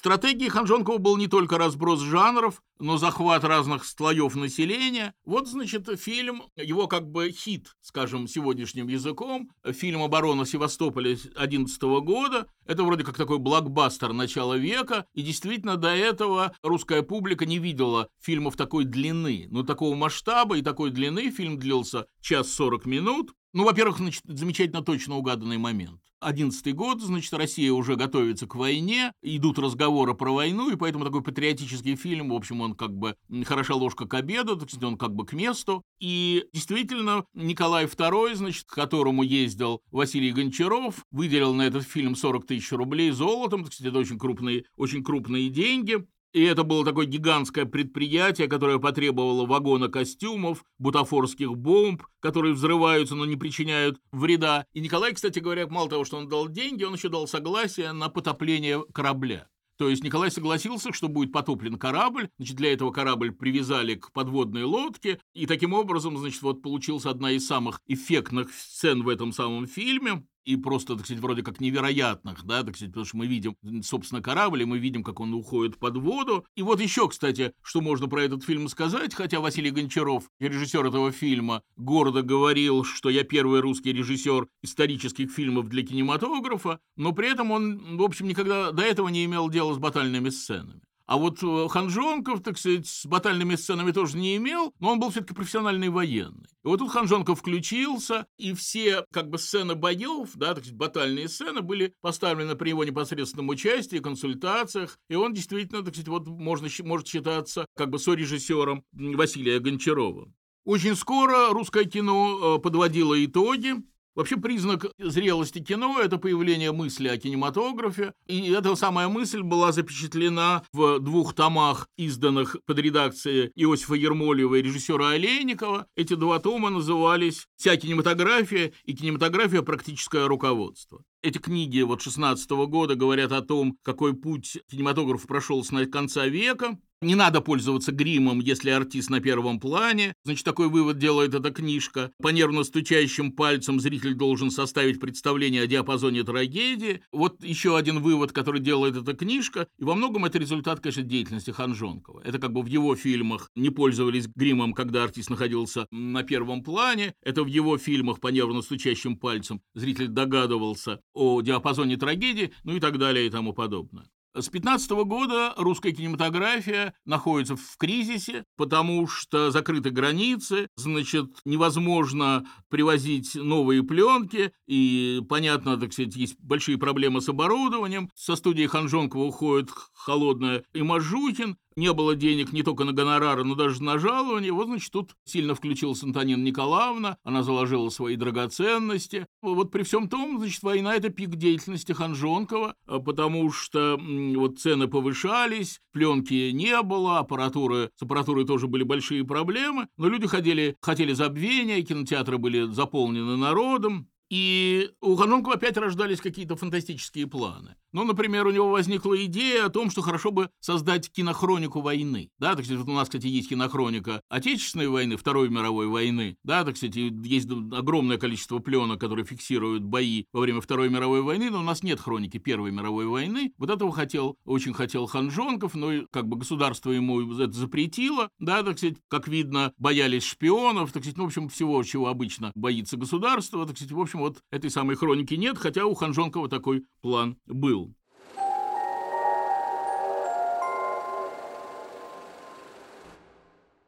Стратегией 0.00 0.48
Ханжонкова 0.48 0.96
был 0.96 1.18
не 1.18 1.26
только 1.26 1.58
разброс 1.58 2.00
жанров, 2.00 2.62
но 2.78 2.96
захват 2.96 3.44
разных 3.44 3.84
слоев 3.84 4.34
населения. 4.34 5.12
Вот, 5.26 5.46
значит, 5.46 5.90
фильм, 6.00 6.44
его 6.56 6.86
как 6.86 7.10
бы 7.10 7.30
хит, 7.30 7.76
скажем, 7.82 8.26
сегодняшним 8.26 8.88
языком, 8.88 9.50
фильм 9.62 10.02
«Оборона 10.02 10.46
Севастополя» 10.46 11.14
2011 11.14 11.82
года. 12.02 12.46
Это 12.64 12.82
вроде 12.82 13.04
как 13.04 13.18
такой 13.18 13.36
блокбастер 13.36 14.14
начала 14.14 14.54
века, 14.54 15.04
и 15.12 15.20
действительно 15.20 15.76
до 15.76 15.94
этого 15.94 16.56
русская 16.62 17.02
публика 17.02 17.44
не 17.44 17.58
видела 17.58 18.08
фильмов 18.22 18.56
такой 18.56 18.86
длины, 18.86 19.48
ну, 19.50 19.64
такого 19.64 19.94
масштаба 19.94 20.56
и 20.56 20.62
такой 20.62 20.92
длины. 20.92 21.30
Фильм 21.30 21.58
длился 21.58 22.06
час 22.22 22.50
сорок 22.50 22.86
минут. 22.86 23.34
Ну, 23.52 23.64
во-первых, 23.64 23.98
значит, 23.98 24.22
замечательно 24.24 24.80
точно 24.80 25.18
угаданный 25.18 25.58
момент. 25.58 26.00
Одиннадцатый 26.20 26.74
год, 26.74 27.00
значит, 27.00 27.32
Россия 27.32 27.72
уже 27.72 27.96
готовится 27.96 28.46
к 28.46 28.54
войне, 28.54 29.12
идут 29.22 29.58
разговоры 29.58 30.14
про 30.14 30.34
войну, 30.34 30.70
и 30.70 30.76
поэтому 30.76 31.04
такой 31.04 31.22
патриотический 31.22 31.96
фильм, 31.96 32.28
в 32.28 32.34
общем, 32.34 32.60
он 32.60 32.74
как 32.74 32.94
бы 32.94 33.16
хороша 33.46 33.74
ложка 33.74 34.06
к 34.06 34.12
обеду, 34.12 34.56
так 34.56 34.68
сказать, 34.68 34.84
он 34.84 34.98
как 34.98 35.14
бы 35.14 35.24
к 35.24 35.32
месту. 35.32 35.82
И 35.98 36.44
действительно, 36.52 37.24
Николай 37.32 37.86
II, 37.86 38.34
значит, 38.34 38.64
к 38.64 38.74
которому 38.74 39.22
ездил 39.22 39.80
Василий 39.90 40.30
Гончаров, 40.30 41.06
выделил 41.10 41.54
на 41.54 41.62
этот 41.62 41.84
фильм 41.84 42.14
40 42.14 42.46
тысяч 42.46 42.70
рублей 42.72 43.12
золотом, 43.12 43.64
так 43.64 43.72
сказать, 43.72 43.90
это 43.90 44.00
очень 44.00 44.18
крупные, 44.18 44.64
очень 44.76 45.02
крупные 45.02 45.48
деньги. 45.48 46.06
И 46.32 46.42
это 46.42 46.62
было 46.62 46.84
такое 46.84 47.06
гигантское 47.06 47.64
предприятие, 47.64 48.46
которое 48.46 48.78
потребовало 48.78 49.46
вагона 49.46 49.88
костюмов, 49.88 50.64
бутафорских 50.78 51.56
бомб, 51.56 52.04
которые 52.20 52.54
взрываются, 52.54 53.16
но 53.16 53.24
не 53.26 53.36
причиняют 53.36 53.98
вреда. 54.12 54.64
И 54.72 54.80
Николай, 54.80 55.12
кстати 55.12 55.40
говоря, 55.40 55.66
мало 55.66 55.88
того, 55.88 56.04
что 56.04 56.18
он 56.18 56.28
дал 56.28 56.48
деньги, 56.48 56.84
он 56.84 56.94
еще 56.94 57.08
дал 57.08 57.26
согласие 57.26 57.92
на 57.92 58.08
потопление 58.08 58.84
корабля. 58.92 59.48
То 59.76 59.88
есть 59.88 60.04
Николай 60.04 60.30
согласился, 60.30 60.92
что 60.92 61.08
будет 61.08 61.32
потоплен 61.32 61.78
корабль, 61.78 62.28
значит, 62.36 62.54
для 62.56 62.74
этого 62.74 62.92
корабль 62.92 63.32
привязали 63.32 63.94
к 63.94 64.12
подводной 64.12 64.64
лодке, 64.64 65.18
и 65.32 65.46
таким 65.46 65.72
образом, 65.72 66.18
значит, 66.18 66.42
вот 66.42 66.60
получилась 66.60 67.06
одна 67.06 67.32
из 67.32 67.46
самых 67.46 67.80
эффектных 67.86 68.52
сцен 68.52 69.02
в 69.02 69.08
этом 69.08 69.32
самом 69.32 69.66
фильме 69.66 70.22
и 70.50 70.56
просто, 70.56 70.96
так 70.96 71.04
сказать, 71.04 71.22
вроде 71.22 71.42
как 71.42 71.60
невероятных, 71.60 72.44
да, 72.44 72.64
так 72.64 72.74
сказать, 72.74 72.92
потому 72.92 73.06
что 73.06 73.16
мы 73.16 73.26
видим, 73.26 73.56
собственно, 73.82 74.20
корабль, 74.20 74.62
и 74.62 74.64
мы 74.64 74.78
видим, 74.78 75.04
как 75.04 75.20
он 75.20 75.32
уходит 75.32 75.78
под 75.78 75.96
воду. 75.96 76.44
И 76.56 76.62
вот 76.62 76.80
еще, 76.80 77.08
кстати, 77.08 77.52
что 77.62 77.80
можно 77.80 78.08
про 78.08 78.24
этот 78.24 78.42
фильм 78.42 78.68
сказать, 78.68 79.14
хотя 79.14 79.38
Василий 79.38 79.70
Гончаров, 79.70 80.24
режиссер 80.40 80.84
этого 80.84 81.12
фильма, 81.12 81.62
гордо 81.76 82.22
говорил, 82.22 82.82
что 82.82 83.10
я 83.10 83.22
первый 83.22 83.60
русский 83.60 83.92
режиссер 83.92 84.48
исторических 84.62 85.30
фильмов 85.30 85.68
для 85.68 85.84
кинематографа, 85.84 86.80
но 86.96 87.12
при 87.12 87.30
этом 87.30 87.52
он, 87.52 87.96
в 87.96 88.02
общем, 88.02 88.26
никогда 88.26 88.72
до 88.72 88.82
этого 88.82 89.08
не 89.08 89.24
имел 89.24 89.48
дела 89.48 89.72
с 89.74 89.78
батальными 89.78 90.30
сценами. 90.30 90.80
А 91.10 91.16
вот 91.16 91.42
э, 91.42 91.68
Ханжонков, 91.68 92.40
так 92.40 92.56
сказать, 92.56 92.86
с 92.86 93.04
батальными 93.04 93.56
сценами 93.56 93.90
тоже 93.90 94.16
не 94.16 94.36
имел, 94.36 94.72
но 94.78 94.92
он 94.92 95.00
был 95.00 95.10
все-таки 95.10 95.34
профессиональный 95.34 95.88
военный. 95.88 96.46
И 96.62 96.68
вот 96.68 96.78
тут 96.78 96.92
Ханжонков 96.92 97.40
включился, 97.40 98.28
и 98.38 98.54
все 98.54 99.04
как 99.12 99.28
бы 99.28 99.38
сцены 99.38 99.74
боев, 99.74 100.30
да, 100.36 100.54
так 100.54 100.58
сказать, 100.58 100.76
батальные 100.76 101.28
сцены 101.28 101.62
были 101.62 101.94
поставлены 102.00 102.54
при 102.54 102.68
его 102.68 102.84
непосредственном 102.84 103.48
участии, 103.48 103.96
консультациях, 103.96 105.00
и 105.08 105.16
он 105.16 105.34
действительно, 105.34 105.82
так 105.82 105.94
сказать, 105.94 106.06
вот 106.06 106.28
можно, 106.28 106.68
может 106.84 107.08
считаться 107.08 107.66
как 107.74 107.90
бы 107.90 107.98
сорежиссером 107.98 108.84
Василия 108.92 109.58
Гончарова. 109.58 110.32
Очень 110.64 110.94
скоро 110.94 111.48
русское 111.48 111.86
кино 111.86 112.58
э, 112.58 112.62
подводило 112.62 113.24
итоги, 113.24 113.74
Вообще 114.16 114.36
признак 114.36 114.86
зрелости 114.98 115.60
кино– 115.60 116.00
это 116.02 116.18
появление 116.18 116.72
мысли 116.72 117.06
о 117.06 117.16
кинематографе, 117.16 118.12
и 118.26 118.50
эта 118.50 118.74
самая 118.74 119.08
мысль 119.08 119.42
была 119.42 119.70
запечатлена 119.70 120.64
в 120.72 120.98
двух 120.98 121.34
томах, 121.34 121.88
изданных 121.96 122.56
под 122.66 122.78
редакцией 122.80 123.52
Иосифа 123.54 123.94
Ермолева 123.94 124.56
и 124.56 124.62
режиссера 124.62 125.10
Олейникова. 125.10 125.86
Эти 125.94 126.14
два 126.14 126.40
тома 126.40 126.70
назывались 126.70 127.46
«Вся 127.56 127.76
кинематография» 127.76 128.72
и 128.84 128.94
«Кинематография. 128.94 129.62
Практическое 129.62 130.26
руководство». 130.26 131.04
Эти 131.22 131.38
книги 131.38 131.82
вот 131.82 132.02
16 132.02 132.50
года 132.50 132.96
говорят 132.96 133.30
о 133.30 133.42
том, 133.42 133.76
какой 133.82 134.14
путь 134.14 134.58
кинематограф 134.70 135.26
прошел 135.26 135.62
с 135.62 135.70
конца 135.86 136.26
века, 136.26 136.78
не 137.02 137.14
надо 137.14 137.40
пользоваться 137.40 137.92
гримом, 137.92 138.40
если 138.40 138.70
артист 138.70 139.10
на 139.10 139.20
первом 139.20 139.58
плане. 139.58 140.12
Значит, 140.24 140.44
такой 140.44 140.68
вывод 140.68 140.98
делает 140.98 141.34
эта 141.34 141.50
книжка. 141.50 142.12
По 142.22 142.28
нервно 142.28 142.62
стучащим 142.62 143.32
пальцем 143.32 143.80
зритель 143.80 144.14
должен 144.14 144.50
составить 144.50 145.00
представление 145.00 145.62
о 145.62 145.66
диапазоне 145.66 146.24
трагедии. 146.24 147.02
Вот 147.12 147.42
еще 147.42 147.76
один 147.76 148.00
вывод, 148.00 148.32
который 148.32 148.60
делает 148.60 148.96
эта 148.96 149.14
книжка. 149.14 149.66
И 149.78 149.84
во 149.84 149.94
многом 149.94 150.26
это 150.26 150.38
результат, 150.38 150.80
конечно, 150.80 151.02
деятельности 151.02 151.50
Ханжонкова. 151.50 152.20
Это 152.24 152.38
как 152.38 152.52
бы 152.52 152.62
в 152.62 152.66
его 152.66 152.94
фильмах 152.96 153.48
не 153.54 153.70
пользовались 153.70 154.28
гримом, 154.28 154.74
когда 154.74 155.04
артист 155.04 155.30
находился 155.30 155.86
на 155.90 156.22
первом 156.22 156.62
плане. 156.62 157.14
Это 157.22 157.44
в 157.44 157.46
его 157.46 157.78
фильмах 157.78 158.20
по 158.20 158.28
нервно 158.28 158.62
стучащим 158.62 159.16
пальцем 159.16 159.62
зритель 159.74 160.08
догадывался 160.08 161.00
о 161.14 161.40
диапазоне 161.40 161.96
трагедии, 161.96 162.52
ну 162.64 162.76
и 162.76 162.80
так 162.80 162.98
далее 162.98 163.26
и 163.26 163.30
тому 163.30 163.52
подобное. 163.52 164.06
С 164.32 164.48
15 164.48 164.90
года 164.90 165.54
русская 165.56 165.90
кинематография 165.90 166.94
находится 167.04 167.56
в 167.56 167.76
кризисе, 167.76 168.44
потому 168.56 169.08
что 169.08 169.50
закрыты 169.50 169.90
границы, 169.90 170.68
значит, 170.76 171.26
невозможно 171.44 172.46
привозить 172.68 173.34
новые 173.34 173.82
пленки, 173.82 174.52
и, 174.68 175.20
понятно, 175.28 175.76
так 175.76 175.92
сказать, 175.92 176.14
есть 176.14 176.36
большие 176.38 176.78
проблемы 176.78 177.20
с 177.20 177.28
оборудованием. 177.28 178.08
Со 178.14 178.36
студии 178.36 178.66
Ханжонкова 178.66 179.24
уходит 179.24 179.70
Холодная 179.94 180.62
и 180.74 180.82
Мажухин, 180.82 181.56
не 181.76 181.92
было 181.92 182.14
денег 182.14 182.52
не 182.52 182.62
только 182.62 182.84
на 182.84 182.92
гонорары, 182.92 183.44
но 183.44 183.54
даже 183.54 183.82
на 183.82 183.98
жалование. 183.98 184.52
Вот, 184.52 184.66
значит, 184.66 184.90
тут 184.92 185.14
сильно 185.24 185.54
включилась 185.54 186.02
Антонина 186.02 186.42
Николаевна, 186.42 187.16
она 187.24 187.42
заложила 187.42 187.88
свои 187.88 188.16
драгоценности. 188.16 189.26
Вот 189.42 189.70
при 189.70 189.82
всем 189.82 190.08
том, 190.08 190.38
значит, 190.38 190.62
война– 190.62 190.94
это 190.96 191.10
пик 191.10 191.36
деятельности 191.36 191.92
Ханжонкова, 191.92 192.74
а 192.86 192.98
потому 192.98 193.50
что 193.52 193.98
вот 194.00 194.58
цены 194.58 194.88
повышались, 194.88 195.80
пленки 195.92 196.50
не 196.50 196.80
было, 196.82 197.18
аппаратуры, 197.18 197.90
с 197.96 198.02
аппаратурой 198.02 198.44
тоже 198.44 198.66
были 198.66 198.82
большие 198.82 199.24
проблемы, 199.24 199.88
но 199.96 200.08
люди 200.08 200.26
ходили, 200.26 200.76
хотели 200.80 201.12
забвения, 201.12 201.82
кинотеатры 201.82 202.38
были 202.38 202.70
заполнены 202.70 203.36
народом, 203.36 204.08
и 204.30 204.90
у 205.00 205.16
Ханонкова 205.16 205.56
опять 205.56 205.76
рождались 205.76 206.20
какие-то 206.20 206.54
фантастические 206.54 207.26
планы. 207.26 207.74
Ну, 207.92 208.04
например, 208.04 208.46
у 208.46 208.50
него 208.50 208.70
возникла 208.70 209.22
идея 209.24 209.66
о 209.66 209.70
том, 209.70 209.90
что 209.90 210.02
хорошо 210.02 210.30
бы 210.30 210.50
создать 210.60 211.10
кинохронику 211.10 211.80
войны. 211.80 212.30
Да, 212.38 212.54
так 212.54 212.64
сказать, 212.64 212.84
вот 212.84 212.92
у 212.92 212.94
нас, 212.94 213.08
кстати, 213.08 213.26
есть 213.26 213.48
кинохроника 213.48 214.22
Отечественной 214.28 214.88
войны, 214.88 215.16
Второй 215.16 215.48
мировой 215.48 215.88
войны. 215.88 216.36
Да, 216.44 216.64
так 216.64 216.76
сказать, 216.76 216.94
есть 216.96 217.48
огромное 217.50 218.16
количество 218.16 218.58
пленок, 218.58 219.00
которые 219.00 219.24
фиксируют 219.24 219.82
бои 219.82 220.24
во 220.32 220.40
время 220.40 220.60
Второй 220.60 220.88
мировой 220.88 221.22
войны, 221.22 221.50
но 221.50 221.60
у 221.60 221.62
нас 221.62 221.82
нет 221.82 222.00
хроники 222.00 222.38
Первой 222.38 222.70
мировой 222.70 223.06
войны. 223.06 223.52
Вот 223.58 223.70
этого 223.70 223.92
хотел, 223.92 224.36
очень 224.44 224.72
хотел 224.72 225.06
Ханжонков, 225.06 225.74
но 225.74 226.06
как 226.10 226.28
бы 226.28 226.36
государство 226.36 226.90
ему 226.92 227.20
это 227.38 227.52
запретило. 227.52 228.30
Да, 228.38 228.62
так 228.62 228.78
сказать, 228.78 228.98
как 229.08 229.26
видно, 229.26 229.72
боялись 229.78 230.24
шпионов, 230.24 230.92
так 230.92 231.02
сказать, 231.02 231.16
ну, 231.16 231.24
в 231.24 231.26
общем, 231.26 231.48
всего, 231.48 231.82
чего 231.82 232.06
обычно 232.08 232.52
боится 232.54 232.96
государство. 232.96 233.66
Так 233.66 233.76
сказать, 233.76 233.92
в 233.92 234.00
общем, 234.00 234.20
вот 234.20 234.38
этой 234.50 234.70
самой 234.70 234.96
хроники 234.96 235.34
нет, 235.34 235.58
хотя 235.58 235.86
у 235.86 235.94
Ханжонкова 235.94 236.48
такой 236.48 236.84
план 237.00 237.36
был. 237.46 237.79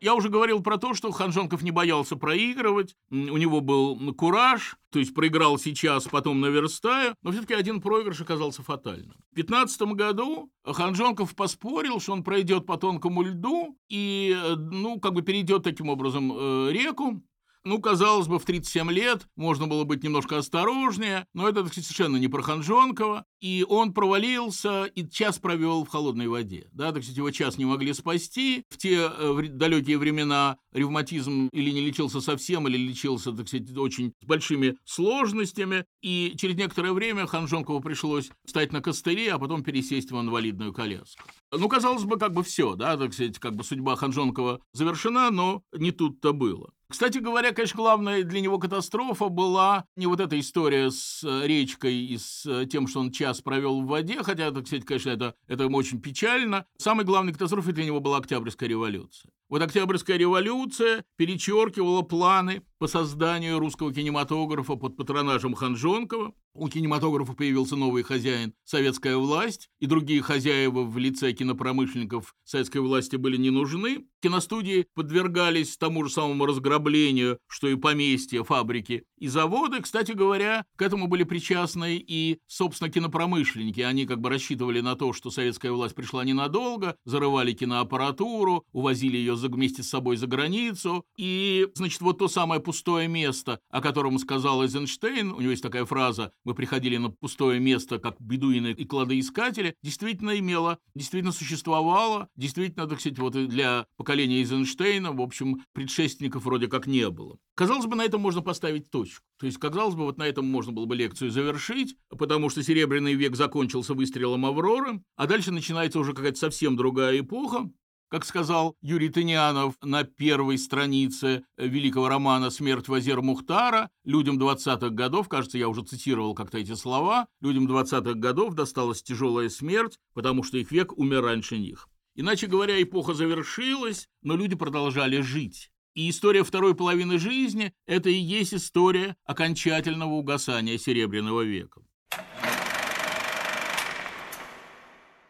Я 0.03 0.17
уже 0.17 0.31
говорил 0.31 0.61
про 0.61 0.79
то, 0.79 0.95
что 0.95 1.13
Ханжонков 1.13 1.63
не 1.63 1.71
боялся 1.71 2.17
проигрывать, 2.17 2.97
у 3.09 3.15
него 3.15 3.61
был 3.61 4.13
кураж, 4.15 4.77
то 4.91 4.99
есть 4.99 5.15
проиграл 5.15 5.59
сейчас, 5.59 6.09
потом 6.09 6.41
наверстая, 6.41 7.15
но 7.23 7.31
все-таки 7.31 7.55
один 7.55 7.81
проигрыш 7.81 8.21
оказался 8.21 8.65
фатальным. 8.65 9.15
В 9.31 9.37
2015 9.37 9.83
году 9.93 10.51
Ханжонков 10.65 11.37
поспорил, 11.37 12.01
что 12.01 12.15
он 12.15 12.25
пройдет 12.25 12.67
по 12.67 12.79
тонкому 12.79 13.23
льду 13.23 13.79
и, 13.89 14.37
э, 14.37 14.57
ну, 14.57 14.99
как 14.99 15.13
бы 15.13 15.23
перейдет 15.23 15.63
таким 15.63 15.89
образом 15.89 16.33
э, 16.35 16.73
реку, 16.73 17.23
ну, 17.65 17.81
казалось 17.81 18.27
бы, 18.27 18.39
в 18.39 18.45
37 18.45 18.91
лет 18.91 19.29
можно 19.37 19.67
было 19.67 19.85
быть 19.85 20.03
немножко 20.03 20.39
осторожнее, 20.39 21.27
но 21.35 21.49
это 21.49 21.63
так 21.63 21.73
совершенно 21.73 22.17
не 22.17 22.29
про 22.29 22.43
Ханжонкова. 22.43 23.25
И 23.41 23.65
он 23.69 23.93
провалился 23.93 24.85
и 24.85 25.09
час 25.09 25.39
провел 25.39 25.85
в 25.85 25.89
холодной 25.89 26.29
воде. 26.29 26.69
Да, 26.73 26.93
так 26.93 27.03
сказать, 27.03 27.17
его 27.17 27.31
час 27.31 27.59
не 27.59 27.65
могли 27.65 27.93
спасти. 27.93 28.65
В 28.69 28.79
те 28.79 29.11
э, 29.13 29.43
далекие 29.49 29.99
времена 29.99 30.59
ревматизм 30.73 31.49
или 31.53 31.71
не 31.71 31.81
лечился 31.81 32.21
совсем, 32.21 32.69
или 32.69 32.77
лечился, 32.77 33.33
так 33.33 33.49
сказать, 33.49 33.77
очень 33.77 34.13
с 34.23 34.27
большими 34.27 34.77
сложностями. 34.85 35.85
И 36.03 36.35
через 36.39 36.57
некоторое 36.57 36.93
время 36.93 37.27
Ханжонкову 37.27 37.81
пришлось 37.81 38.31
встать 38.45 38.73
на 38.73 38.81
костыли, 38.81 39.27
а 39.29 39.39
потом 39.39 39.63
пересесть 39.65 40.11
в 40.13 40.21
инвалидную 40.21 40.73
коляску. 40.73 41.23
Ну, 41.51 41.69
казалось 41.69 42.05
бы, 42.05 42.19
как 42.19 42.33
бы 42.33 42.43
все, 42.43 42.77
да, 42.77 42.97
так 42.97 43.13
сказать, 43.13 43.39
как 43.39 43.55
бы 43.55 43.65
судьба 43.65 43.97
Ханжонкова 43.97 44.61
завершена, 44.73 45.31
но 45.31 45.63
не 45.73 45.91
тут-то 45.91 46.33
было. 46.33 46.73
Кстати 46.93 47.17
говоря, 47.17 47.53
конечно, 47.53 47.79
главная 47.79 48.23
для 48.23 48.43
него 48.43 48.59
катастрофа 48.59 49.31
была 49.31 49.87
не 49.97 50.07
вот 50.07 50.21
эта 50.21 50.39
история 50.39 50.91
с 50.91 51.25
э, 51.25 51.47
речкой 51.47 51.95
и 51.95 52.19
с 52.19 52.45
э, 52.45 52.67
тем, 52.67 52.87
что 52.87 53.01
он 53.01 53.11
час 53.11 53.41
провел 53.41 53.81
в 53.81 53.87
воде, 53.87 54.23
хотя, 54.23 54.49
это, 54.49 54.61
кстати, 54.61 54.83
конечно, 54.83 55.09
это, 55.09 55.35
это 55.47 55.69
очень 55.69 56.03
печально. 56.03 56.67
Самой 56.77 57.07
главной 57.07 57.33
катастрофой 57.33 57.73
для 57.73 57.87
него 57.87 58.01
была 58.01 58.19
Октябрьская 58.19 58.69
революция. 58.69 59.33
Вот 59.49 59.63
Октябрьская 59.63 60.19
революция 60.19 61.03
перечеркивала 61.17 62.03
планы 62.03 62.63
по 62.79 62.87
созданию 62.87 63.59
русского 63.59 63.93
кинематографа 63.95 64.77
под 64.77 64.95
патронажем 64.99 65.55
Ханжонкова. 65.55 66.35
У 66.55 66.69
кинематографа 66.69 67.33
появился 67.33 67.77
новый 67.77 68.03
хозяин– 68.03 68.53
советская 68.65 69.17
власть, 69.17 69.71
и 69.81 69.87
другие 69.87 70.21
хозяева 70.21 70.83
в 70.85 70.99
лице 70.99 71.33
кинопромышленников 71.33 72.35
советской 72.45 72.83
власти 72.83 73.17
были 73.17 73.39
не 73.39 73.49
нужны. 73.49 74.05
Киностудии 74.21 74.87
подвергались 74.95 75.79
тому 75.79 76.05
же 76.05 76.11
самому 76.11 76.45
разграблению, 76.45 77.39
что 77.49 77.69
и 77.69 77.75
поместья, 77.75 78.43
фабрики 78.43 79.05
и 79.17 79.29
заводы. 79.29 79.81
Кстати 79.81 80.13
говоря, 80.13 80.65
к 80.77 80.83
этому 80.83 81.07
были 81.07 81.25
причастны 81.25 81.97
и, 81.97 82.39
собственно, 82.47 82.91
кинопромышленники. 82.91 83.81
Они 83.81 84.05
как 84.05 84.21
бы 84.21 84.29
рассчитывали 84.29 84.81
на 84.81 84.95
то, 84.95 85.13
что 85.15 85.31
советская 85.31 85.73
власть 85.73 85.95
пришла 85.95 86.23
ненадолго, 86.23 86.97
зарывали 87.05 87.53
киноаппаратуру, 87.53 88.65
увозили 88.73 89.17
ее 89.17 89.35
вместе 89.35 89.83
с 89.83 89.89
собой 89.89 90.17
за 90.17 90.27
границу. 90.27 91.05
И, 91.17 91.69
значит, 91.75 92.03
вот 92.03 92.19
то 92.19 92.29
самое 92.29 92.61
пустое 92.61 93.09
место, 93.09 93.59
о 93.71 93.81
котором 93.81 94.19
сказал 94.19 94.63
Эйзенштейн, 94.63 95.33
у 95.33 95.41
него 95.41 95.51
есть 95.51 95.63
такая 95.63 95.85
фраза 95.85 96.33
«Мы 96.45 96.55
приходили 96.55 96.97
на 96.97 97.11
пустое 97.11 97.61
место, 97.61 97.99
как 97.99 98.21
бедуины 98.21 98.73
и 98.73 98.85
кладоискатели», 98.85 99.75
действительно 99.83 100.39
имело, 100.39 100.79
действительно 100.95 101.33
существовало, 101.33 102.29
действительно, 102.37 102.87
так 102.87 103.01
сказать, 103.01 103.19
вот 103.19 103.33
для 103.33 103.87
поколения 103.97 104.39
Эйзенштейна, 104.39 105.13
в 105.13 105.21
общем, 105.21 105.65
предшественников 105.73 106.45
вроде 106.45 106.69
как 106.69 106.87
не 106.87 107.09
было. 107.11 107.39
Казалось 107.55 107.87
бы, 107.87 107.97
на 107.97 108.05
этом 108.05 108.21
можно 108.21 108.41
поставить 108.41 108.91
точку. 108.91 109.25
То 109.39 109.47
есть, 109.47 109.59
казалось 109.59 109.95
бы, 109.95 110.05
вот 110.05 110.19
на 110.19 110.25
этом 110.25 110.47
можно 110.47 110.73
было 110.73 110.87
бы 110.87 110.97
лекцию 110.97 111.31
завершить, 111.31 111.97
потому 112.09 112.49
что 112.49 112.63
Серебряный 112.63 113.15
век 113.15 113.37
закончился 113.37 113.95
выстрелом 113.95 114.47
Авроры, 114.47 115.03
а 115.17 115.27
дальше 115.27 115.53
начинается 115.53 115.99
уже 115.99 116.13
какая-то 116.13 116.39
совсем 116.39 116.77
другая 116.77 117.21
эпоха, 117.21 117.71
как 118.13 118.27
сказал 118.27 118.77
Юрий 118.83 119.09
Тынянов 119.09 119.75
на 119.81 120.05
первой 120.05 120.59
странице 120.59 121.45
великого 121.57 122.11
романа 122.11 122.51
«Смерть 122.51 122.87
Вазир 122.87 123.23
Мухтара», 123.23 123.89
людям 124.05 124.39
20-х 124.39 124.91
годов, 124.91 125.31
кажется, 125.31 125.57
я 125.57 125.67
уже 125.67 125.83
цитировал 125.83 126.35
как-то 126.35 126.59
эти 126.59 126.75
слова, 126.75 127.27
людям 127.41 127.67
20-х 127.67 128.13
годов 128.13 128.53
досталась 128.53 129.03
тяжелая 129.03 129.49
смерть, 129.49 129.99
потому 130.13 130.43
что 130.43 130.59
их 130.59 130.71
век 130.71 130.93
умер 130.99 131.23
раньше 131.23 131.57
них. 131.57 131.89
Иначе 132.15 132.49
говоря, 132.49 132.83
эпоха 132.83 133.15
завершилась, 133.15 134.11
но 134.21 134.37
люди 134.37 134.57
продолжали 134.57 135.23
жить. 135.23 135.71
И 135.95 136.11
история 136.11 136.45
второй 136.45 136.75
половины 136.75 137.19
жизни– 137.19 137.73
это 137.87 138.11
и 138.11 138.19
есть 138.19 138.53
история 138.53 139.17
окончательного 139.25 140.13
угасания 140.13 140.77
Серебряного 140.77 141.41
века. 141.41 141.81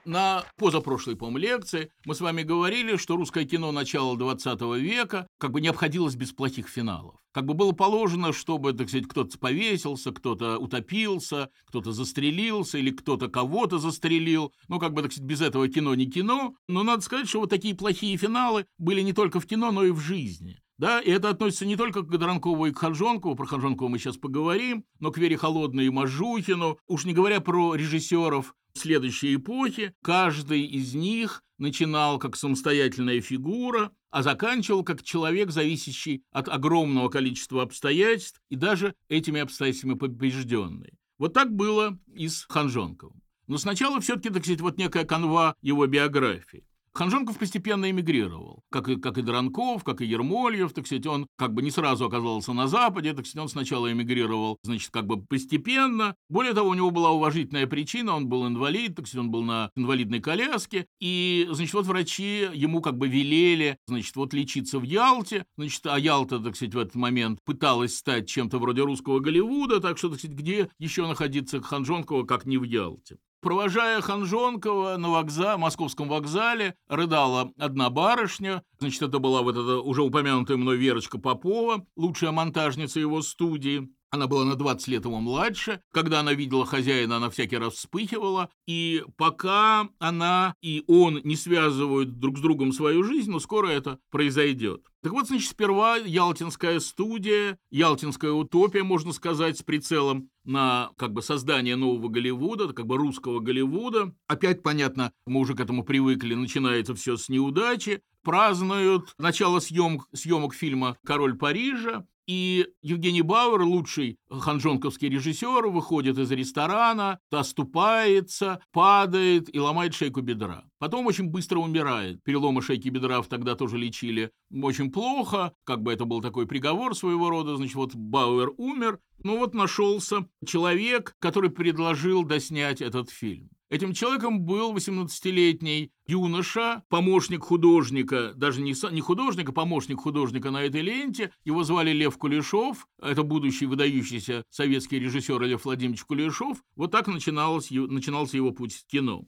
На 0.05 0.45
позапрошлой, 0.57 1.15
по 1.15 1.31
лекции 1.31 1.91
мы 2.05 2.15
с 2.17 2.21
вами 2.21 2.43
говорили, 2.43 2.97
что 2.97 3.17
русское 3.17 3.45
кино 3.45 3.71
начала 3.71 4.17
20 4.17 4.61
века 4.81 5.29
как 5.38 5.53
бы 5.53 5.61
не 5.61 5.69
обходилось 5.69 6.17
без 6.17 6.33
плохих 6.33 6.69
финалов. 6.69 7.17
Как 7.33 7.47
бы 7.47 7.55
было 7.55 7.73
положено, 7.73 8.33
чтобы, 8.33 8.73
так 8.73 8.88
сказать, 8.88 9.07
кто-то 9.07 9.38
повесился, 9.38 10.11
кто-то 10.11 10.59
утопился, 10.59 11.51
кто-то 11.67 11.93
застрелился 11.93 12.79
или 12.79 12.91
кто-то 12.91 13.29
кого-то 13.29 13.79
застрелил. 13.79 14.53
Ну, 14.69 14.81
как 14.81 14.93
бы, 14.93 15.03
так 15.03 15.12
сказать, 15.12 15.29
без 15.29 15.41
этого 15.41 15.69
кино 15.69 15.95
не 15.95 16.07
кино. 16.07 16.57
Но 16.69 16.83
надо 16.83 17.03
сказать, 17.03 17.29
что 17.29 17.41
вот 17.41 17.51
такие 17.51 17.75
плохие 17.75 18.17
финалы 18.17 18.67
были 18.79 19.03
не 19.03 19.12
только 19.12 19.38
в 19.38 19.47
кино, 19.47 19.71
но 19.71 19.85
и 19.85 19.93
в 19.93 20.01
жизни. 20.01 20.59
Да, 20.79 21.01
и 21.01 21.11
это 21.11 21.29
относится 21.29 21.65
не 21.65 21.77
только 21.77 22.03
к 22.03 22.19
Дранкову 22.19 22.67
и 22.67 22.73
к 22.73 22.79
Ханжонкову, 22.79 23.37
про 23.37 23.47
Ханжонкова 23.47 23.88
мы 23.88 23.99
сейчас 23.99 24.17
поговорим, 24.17 24.85
но 24.99 25.12
к 25.12 25.19
Вере 25.19 25.37
Холодной 25.37 25.87
и 25.87 25.91
Мажухину, 25.91 26.77
уж 26.88 27.05
не 27.05 27.12
говоря 27.12 27.41
про 27.41 27.77
режиссеров 27.77 28.55
следующей 28.75 29.37
эпохи, 29.37 29.95
каждый 30.03 30.63
из 30.63 30.95
них 30.95 31.43
начинал 31.59 32.19
как 32.19 32.37
самостоятельная 32.37 33.21
фигура, 33.21 33.93
а 34.11 34.23
заканчивал 34.23 34.85
как 34.85 35.03
человек, 35.03 35.51
зависящий 35.51 36.25
от 36.33 36.49
огромного 36.49 37.09
количества 37.09 37.63
обстоятельств 37.63 38.41
и 38.49 38.57
даже 38.57 38.95
этими 39.09 39.41
обстоятельствами 39.41 39.95
побежденный. 39.95 40.93
Вот 41.19 41.35
так 41.35 41.55
было 41.55 41.99
и 42.15 42.29
с 42.29 42.45
Ханжонковым. 42.49 43.23
Но 43.47 43.59
сначала 43.59 44.01
все-таки, 44.01 44.31
так 44.31 44.43
сказать, 44.43 44.61
вот 44.61 44.79
некая 44.79 45.05
канва 45.05 45.55
его 45.63 45.87
биографии. 45.87 46.65
Ханжонков 46.95 47.39
постепенно 47.39 47.91
эмигрировал, 47.91 48.63
как 48.71 48.89
и, 48.89 48.97
как 48.97 49.17
и 49.17 49.23
Дранков, 49.23 49.83
как 49.83 50.03
и 50.03 50.07
Ермольев, 50.07 50.75
так 50.75 50.87
сказать, 50.87 51.07
он 51.07 51.27
как 51.37 51.55
бы 51.55 51.63
не 51.63 51.71
сразу 51.71 52.05
оказался 52.05 52.53
на 52.53 52.69
Западе, 52.69 53.15
так 53.15 53.27
сказать, 53.27 53.45
он 53.45 53.49
сначала 53.49 53.91
эмигрировал, 53.91 54.59
значит, 54.63 54.91
как 54.91 55.07
бы 55.07 55.23
постепенно. 55.25 56.15
Более 56.29 56.53
того, 56.53 56.69
у 56.69 56.75
него 56.75 56.91
была 56.91 57.11
уважительная 57.13 57.67
причина, 57.67 58.15
он 58.15 58.29
был 58.29 58.47
инвалид, 58.47 58.95
так 58.97 59.07
сказать, 59.07 59.25
он 59.25 59.31
был 59.31 59.43
на 59.43 59.71
инвалидной 59.75 60.21
коляске, 60.21 60.87
и, 61.01 61.49
значит, 61.51 61.73
вот 61.73 61.87
врачи 61.87 62.49
ему 62.53 62.83
как 62.83 62.99
бы 62.99 63.09
велели, 63.09 63.79
значит, 63.87 64.15
вот 64.17 64.35
лечиться 64.35 64.79
в 64.79 64.83
Ялте, 64.83 65.47
значит, 65.57 65.87
а 65.87 65.99
Ялта, 65.99 66.41
так 66.41 66.57
сказать, 66.57 66.75
в 66.75 66.79
этот 66.79 66.95
момент 66.95 67.39
пыталась 67.45 67.97
стать 67.97 68.29
чем-то 68.29 68.59
вроде 68.59 68.83
русского 68.83 69.21
Голливуда, 69.21 69.81
так 69.81 69.97
что, 69.97 70.11
так 70.11 70.19
сказать, 70.19 70.37
где 70.37 70.69
еще 70.79 71.07
находиться 71.07 71.63
Ханжонкова, 71.63 72.25
как 72.25 72.45
не 72.45 72.59
в 72.59 72.65
Ялте. 72.65 73.17
Провожая 73.43 74.01
Ханжонкова 74.01 74.97
на 74.99 75.11
вокзале, 75.11 75.57
московском 75.57 76.09
вокзале, 76.09 76.77
рыдала 76.89 77.51
одна 77.59 77.91
барышня. 77.91 78.63
Значит, 78.79 79.03
это 79.03 79.19
была 79.19 79.43
вот 79.43 79.57
эта 79.57 79.81
уже 79.81 80.03
упомянутая 80.03 80.57
мной 80.57 80.77
Верочка 80.77 81.19
Попова, 81.19 81.85
лучшая 81.97 82.31
монтажница 82.31 83.01
его 83.01 83.21
студии. 83.21 83.89
Она 84.12 84.27
была 84.27 84.44
на 84.44 84.57
20 84.57 84.88
лет 84.88 85.07
его 85.07 85.20
младше. 85.20 85.81
Когда 85.90 86.20
она 86.20 86.35
видела 86.35 86.66
хозяина, 86.66 87.16
она 87.16 87.31
всякий 87.31 87.57
раз 87.57 87.72
вспыхивала. 87.72 88.51
И 88.66 89.03
пока 89.16 89.88
она 89.98 90.55
и 90.61 90.85
он 90.87 91.22
не 91.25 91.35
связывают 91.35 92.18
друг 92.18 92.37
с 92.37 92.42
другом 92.42 92.72
свою 92.72 93.05
жизнь, 93.05 93.31
но 93.31 93.40
скоро 93.40 93.68
это 93.68 93.98
произойдет. 94.11 94.83
Так 95.03 95.12
вот, 95.12 95.29
значит, 95.29 95.48
сперва 95.48 95.96
Ялтинская 95.96 96.79
студия, 96.81 97.59
Ялтинская 97.70 98.33
утопия, 98.33 98.83
можно 98.83 99.14
сказать, 99.14 99.57
с 99.59 99.62
прицелом 99.62 100.29
на 100.44 100.90
как 100.98 101.14
бы 101.14 101.22
создание 101.22 101.77
нового 101.77 102.09
Голливуда, 102.09 102.72
как 102.75 102.87
бы 102.87 102.98
русского 102.98 103.40
Голливуда. 103.40 104.14
Опять, 104.29 104.62
понятно, 104.62 105.12
мы 105.27 105.40
уже 105.40 105.55
к 105.55 105.61
этому 105.61 105.85
привыкли, 105.85 106.35
начинается 106.35 106.94
все 106.94 107.16
с 107.16 107.31
неудачи. 107.31 108.03
Празднуют 108.22 109.14
начало 109.18 109.59
съемок, 109.59 110.07
съемок 110.12 110.55
фильма 110.55 110.96
«Король 111.05 111.37
Парижа», 111.37 112.07
и 112.27 112.67
Евгений 112.83 113.23
Бауэр, 113.23 113.63
лучший 113.63 114.19
ханжонковский 114.31 115.09
режиссер, 115.09 115.67
выходит 115.69 116.19
из 116.19 116.31
ресторана, 116.31 117.19
оступается, 117.31 118.61
падает 118.73 119.55
и 119.55 119.59
ломает 119.59 119.95
шейку 119.95 120.21
бедра. 120.21 120.65
Потом 120.79 121.07
очень 121.07 121.29
быстро 121.29 121.59
умирает. 121.59 122.23
Переломы 122.23 122.63
шейки 122.63 122.89
бедра 122.89 123.23
тогда 123.23 123.55
тоже 123.55 123.79
лечили 123.79 124.31
очень 124.53 124.91
плохо, 124.91 125.53
как 125.65 125.83
бы 125.83 125.93
это 125.93 126.05
был 126.05 126.21
такой 126.21 126.47
приговор 126.47 126.97
своего 126.97 127.31
рода. 127.31 127.57
Значит, 127.57 127.75
вот 127.75 127.95
Бауэр 127.95 128.53
умер. 128.57 128.99
Ну 129.25 129.39
вот 129.39 129.55
нашелся 129.55 130.27
человек, 130.47 131.15
который 131.19 131.51
предложил 131.51 132.25
доснять 132.25 132.81
этот 132.81 133.11
фильм. 133.11 133.51
Этим 133.73 133.95
человеком 133.95 134.43
был 134.43 134.75
18-летний 134.75 135.93
юноша, 136.07 136.83
помощник 136.91 137.43
художника, 137.43 138.35
даже 138.35 138.61
не, 138.61 138.75
не 138.93 139.01
художник, 139.01 139.49
а 139.49 139.53
помощник 139.53 139.99
художника 139.99 140.51
на 140.51 140.63
этой 140.63 140.83
ленте. 140.83 141.33
Его 141.47 141.65
звали 141.65 141.91
Лев 141.91 142.19
Кулешов, 142.19 142.87
это 143.01 143.23
будущий 143.23 143.65
выдающийся 143.65 144.45
советский 144.51 144.99
режиссер 144.99 145.41
Лев 145.41 145.65
Владимирович 145.65 146.05
Кулешов. 146.05 146.63
Вот 146.77 146.91
так 146.91 147.07
начиналось, 147.07 147.71
начинался 147.71 148.37
его 148.37 148.51
путь 148.51 148.75
в 148.75 148.87
кино. 148.89 149.25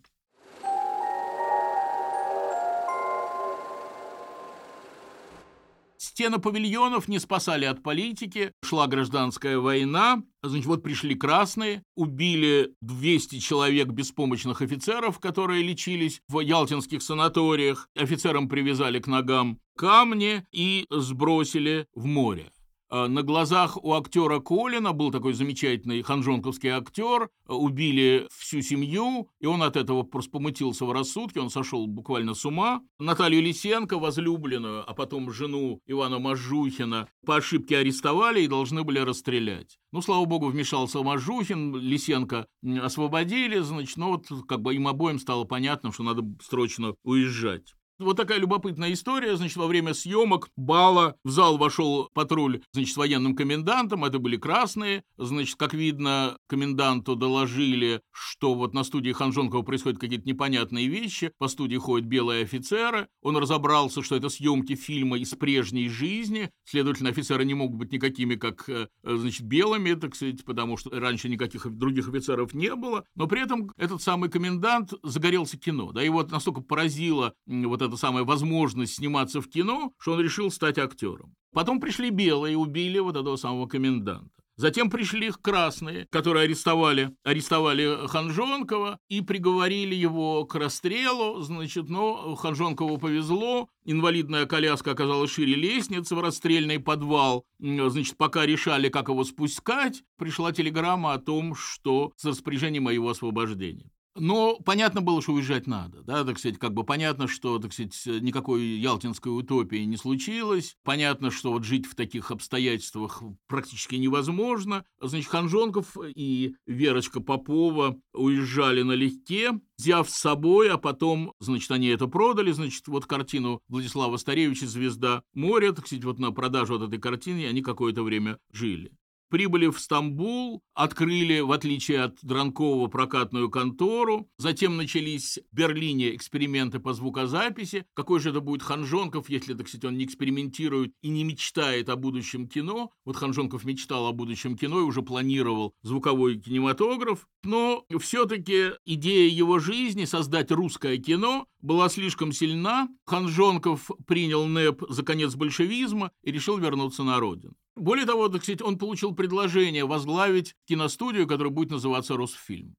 Стены 6.14 6.38
павильонов 6.38 7.08
не 7.08 7.18
спасали 7.18 7.64
от 7.64 7.82
политики, 7.82 8.52
шла 8.62 8.86
гражданская 8.86 9.58
война, 9.58 10.22
значит, 10.44 10.66
вот 10.66 10.84
пришли 10.84 11.16
красные, 11.16 11.82
убили 11.96 12.72
200 12.82 13.40
человек 13.40 13.88
беспомощных 13.88 14.62
офицеров, 14.62 15.18
которые 15.18 15.64
лечились 15.64 16.20
в 16.28 16.38
ялтинских 16.38 17.02
санаториях, 17.02 17.88
офицерам 17.96 18.48
привязали 18.48 19.00
к 19.00 19.08
ногам 19.08 19.58
камни 19.76 20.46
и 20.52 20.86
сбросили 20.88 21.88
в 21.96 22.04
море. 22.04 22.52
А, 22.96 23.08
на 23.08 23.22
глазах 23.24 23.76
у 23.82 23.94
актера 23.94 24.38
Колина 24.38 24.92
был 24.92 25.10
такой 25.10 25.32
замечательный 25.32 26.02
ханжонковский 26.02 26.68
актер, 26.68 27.28
убили 27.48 28.28
всю 28.30 28.62
семью, 28.62 29.28
и 29.40 29.46
он 29.46 29.64
от 29.64 29.76
этого 29.76 30.04
просто 30.04 30.30
помутился 30.30 30.84
в 30.84 30.92
рассудке, 30.92 31.40
он 31.40 31.50
сошел 31.50 31.88
буквально 31.88 32.34
с 32.34 32.44
ума. 32.44 32.82
Наталью 33.00 33.42
Лисенко, 33.42 33.98
возлюбленную, 33.98 34.88
а 34.88 34.94
потом 34.94 35.32
жену 35.32 35.80
Ивана 35.86 36.20
Мажухина, 36.20 37.08
по 37.26 37.34
ошибке 37.34 37.78
арестовали 37.78 38.42
и 38.42 38.46
должны 38.46 38.84
были 38.84 39.00
расстрелять. 39.00 39.76
Ну, 39.90 40.00
слава 40.00 40.24
богу, 40.24 40.46
вмешался 40.46 41.02
Мажухин, 41.02 41.74
Лисенко 41.74 42.46
освободили, 42.80 43.58
значит, 43.58 43.96
ну 43.96 44.10
вот 44.10 44.28
как 44.46 44.62
бы 44.62 44.72
им 44.72 44.86
обоим 44.86 45.18
стало 45.18 45.42
понятно, 45.42 45.92
что 45.92 46.04
надо 46.04 46.22
срочно 46.40 46.94
уезжать. 47.02 47.74
Вот 48.04 48.18
такая 48.18 48.38
любопытная 48.38 48.92
история. 48.92 49.34
Значит, 49.34 49.56
во 49.56 49.66
время 49.66 49.94
съемок 49.94 50.50
бала 50.56 51.16
в 51.24 51.30
зал 51.30 51.56
вошел 51.56 52.10
патруль, 52.12 52.60
значит, 52.72 52.92
с 52.92 52.96
военным 52.98 53.34
комендантом. 53.34 54.04
Это 54.04 54.18
были 54.18 54.36
красные. 54.36 55.04
Значит, 55.16 55.56
как 55.56 55.72
видно, 55.72 56.36
коменданту 56.46 57.16
доложили, 57.16 58.02
что 58.12 58.54
вот 58.54 58.74
на 58.74 58.84
студии 58.84 59.12
Ханжонкова 59.12 59.62
происходят 59.62 59.98
какие-то 59.98 60.28
непонятные 60.28 60.86
вещи. 60.86 61.32
По 61.38 61.48
студии 61.48 61.76
ходят 61.76 62.06
белые 62.06 62.42
офицеры. 62.42 63.08
Он 63.22 63.38
разобрался, 63.38 64.02
что 64.02 64.16
это 64.16 64.28
съемки 64.28 64.74
фильма 64.74 65.16
из 65.16 65.30
прежней 65.30 65.88
жизни. 65.88 66.50
Следовательно, 66.64 67.08
офицеры 67.08 67.46
не 67.46 67.54
могут 67.54 67.78
быть 67.78 67.92
никакими, 67.92 68.34
как, 68.34 68.68
э, 68.68 68.88
значит, 69.02 69.46
белыми, 69.46 69.94
так 69.94 70.14
сказать, 70.14 70.44
потому 70.44 70.76
что 70.76 70.90
раньше 70.90 71.30
никаких 71.30 71.70
других 71.70 72.06
офицеров 72.10 72.52
не 72.52 72.74
было. 72.74 73.04
Но 73.14 73.26
при 73.26 73.42
этом 73.42 73.72
этот 73.78 74.02
самый 74.02 74.28
комендант 74.28 74.92
загорелся 75.02 75.56
кино. 75.56 75.92
Да, 75.92 76.02
его 76.02 76.22
настолько 76.22 76.60
поразила 76.60 77.32
вот 77.46 77.80
эта 77.94 78.00
самая 78.00 78.24
возможность 78.24 78.96
сниматься 78.96 79.40
в 79.40 79.48
кино, 79.48 79.92
что 79.98 80.12
он 80.12 80.20
решил 80.20 80.50
стать 80.50 80.78
актером. 80.78 81.34
Потом 81.52 81.80
пришли 81.80 82.10
белые 82.10 82.54
и 82.54 82.56
убили 82.56 82.98
вот 82.98 83.16
этого 83.16 83.36
самого 83.36 83.66
коменданта. 83.66 84.30
Затем 84.56 84.88
пришли 84.88 85.28
их 85.28 85.40
красные, 85.40 86.06
которые 86.10 86.44
арестовали, 86.44 87.10
арестовали 87.24 88.06
Ханжонкова 88.06 88.98
и 89.08 89.20
приговорили 89.20 89.96
его 89.96 90.44
к 90.44 90.54
расстрелу. 90.54 91.40
Значит, 91.42 91.88
но 91.88 92.36
Ханжонкову 92.36 92.98
повезло. 92.98 93.68
Инвалидная 93.84 94.46
коляска 94.46 94.92
оказалась 94.92 95.32
шире 95.32 95.54
лестницы 95.54 96.14
в 96.14 96.20
расстрельный 96.20 96.78
подвал. 96.78 97.44
Значит, 97.58 98.16
пока 98.16 98.46
решали, 98.46 98.88
как 98.90 99.08
его 99.08 99.24
спускать, 99.24 100.04
пришла 100.18 100.52
телеграмма 100.52 101.14
о 101.14 101.18
том, 101.18 101.56
что 101.56 102.12
с 102.16 102.24
распоряжением 102.24 102.84
моего 102.84 103.10
освобождения. 103.10 103.90
Но 104.16 104.58
понятно 104.64 105.02
было, 105.02 105.20
что 105.20 105.32
уезжать 105.32 105.66
надо, 105.66 106.02
да, 106.02 106.24
так 106.24 106.38
сказать, 106.38 106.58
как 106.58 106.72
бы 106.72 106.84
понятно, 106.84 107.26
что, 107.26 107.58
так 107.58 107.72
сказать, 107.72 108.00
никакой 108.06 108.62
ялтинской 108.62 109.36
утопии 109.36 109.78
не 109.78 109.96
случилось, 109.96 110.76
понятно, 110.84 111.32
что 111.32 111.50
вот 111.50 111.64
жить 111.64 111.86
в 111.86 111.96
таких 111.96 112.30
обстоятельствах 112.30 113.22
практически 113.48 113.96
невозможно. 113.96 114.84
Значит, 115.00 115.28
Ханжонков 115.28 115.96
и 116.14 116.54
Верочка 116.66 117.20
Попова 117.20 117.96
уезжали 118.12 118.82
налегке, 118.82 119.60
взяв 119.78 120.08
с 120.08 120.14
собой, 120.14 120.70
а 120.70 120.78
потом, 120.78 121.32
значит, 121.40 121.70
они 121.72 121.88
это 121.88 122.06
продали, 122.06 122.52
значит, 122.52 122.86
вот 122.86 123.06
картину 123.06 123.62
Владислава 123.68 124.16
Старевича 124.16 124.66
«Звезда 124.66 125.22
моря», 125.34 125.72
так 125.72 125.86
сказать, 125.86 126.04
вот 126.04 126.20
на 126.20 126.30
продажу 126.30 126.78
вот 126.78 126.88
этой 126.88 127.00
картины 127.00 127.46
они 127.46 127.62
какое-то 127.62 128.04
время 128.04 128.38
жили 128.52 128.92
прибыли 129.34 129.66
в 129.66 129.80
Стамбул, 129.80 130.62
открыли, 130.74 131.40
в 131.40 131.50
отличие 131.50 132.02
от 132.02 132.18
Дранкова, 132.22 132.86
прокатную 132.86 133.50
контору. 133.50 134.28
Затем 134.38 134.76
начались 134.76 135.40
в 135.50 135.56
Берлине 135.56 136.14
эксперименты 136.14 136.78
по 136.78 136.92
звукозаписи. 136.92 137.84
Какой 137.94 138.20
же 138.20 138.30
это 138.30 138.38
будет 138.38 138.62
Ханжонков, 138.62 139.28
если, 139.28 139.54
так 139.54 139.66
сказать, 139.66 139.86
он 139.86 139.98
не 139.98 140.04
экспериментирует 140.04 140.92
и 141.02 141.08
не 141.08 141.24
мечтает 141.24 141.88
о 141.88 141.96
будущем 141.96 142.46
кино? 142.46 142.92
Вот 143.04 143.16
Ханжонков 143.16 143.64
мечтал 143.64 144.06
о 144.06 144.12
будущем 144.12 144.56
кино 144.56 144.78
и 144.78 144.84
уже 144.84 145.02
планировал 145.02 145.74
звуковой 145.82 146.38
кинематограф. 146.38 147.26
Но 147.42 147.84
все-таки 147.98 148.70
идея 148.84 149.28
его 149.28 149.58
жизни 149.58 150.04
создать 150.04 150.52
русское 150.52 150.96
кино 150.98 151.48
была 151.60 151.88
слишком 151.88 152.30
сильна. 152.30 152.88
Ханжонков 153.04 153.90
принял 154.06 154.46
НЭП 154.46 154.84
за 154.88 155.02
конец 155.02 155.34
большевизма 155.34 156.12
и 156.22 156.30
решил 156.30 156.56
вернуться 156.56 157.02
на 157.02 157.18
родину. 157.18 157.56
Более 157.76 158.06
того, 158.06 158.28
так 158.28 158.42
сказать, 158.42 158.62
он 158.62 158.78
получил 158.78 159.14
предложение 159.14 159.84
возглавить 159.84 160.54
киностудию, 160.66 161.26
которая 161.26 161.52
будет 161.52 161.70
называться 161.70 162.16
«Росфильм». 162.16 162.76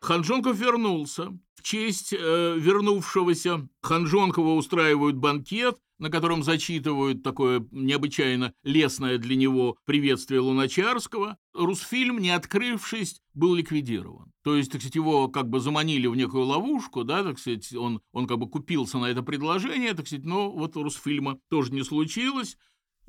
Ханжонков 0.00 0.56
вернулся. 0.56 1.38
В 1.60 1.62
честь 1.62 2.14
э, 2.14 2.16
вернувшегося 2.58 3.68
Ханжонкова 3.82 4.54
устраивают 4.54 5.16
банкет, 5.16 5.76
на 5.98 6.08
котором 6.08 6.42
зачитывают 6.42 7.22
такое 7.22 7.66
необычайно 7.70 8.54
лестное 8.62 9.18
для 9.18 9.36
него 9.36 9.76
приветствие 9.84 10.40
Луначарского. 10.40 11.36
Русфильм, 11.52 12.18
не 12.18 12.30
открывшись, 12.30 13.20
был 13.34 13.54
ликвидирован. 13.56 14.32
То 14.42 14.56
есть, 14.56 14.72
так 14.72 14.80
сказать, 14.80 14.94
его 14.94 15.28
как 15.28 15.50
бы 15.50 15.60
заманили 15.60 16.06
в 16.06 16.16
некую 16.16 16.46
ловушку, 16.46 17.04
да, 17.04 17.22
так 17.22 17.38
сказать, 17.38 17.74
он, 17.74 18.00
он 18.12 18.26
как 18.26 18.38
бы 18.38 18.48
купился 18.48 18.96
на 18.96 19.10
это 19.10 19.22
предложение, 19.22 19.92
так 19.92 20.06
сказать, 20.06 20.24
но 20.24 20.50
вот 20.50 20.76
Русфильма 20.76 21.38
тоже 21.50 21.74
не 21.74 21.82
случилось. 21.82 22.56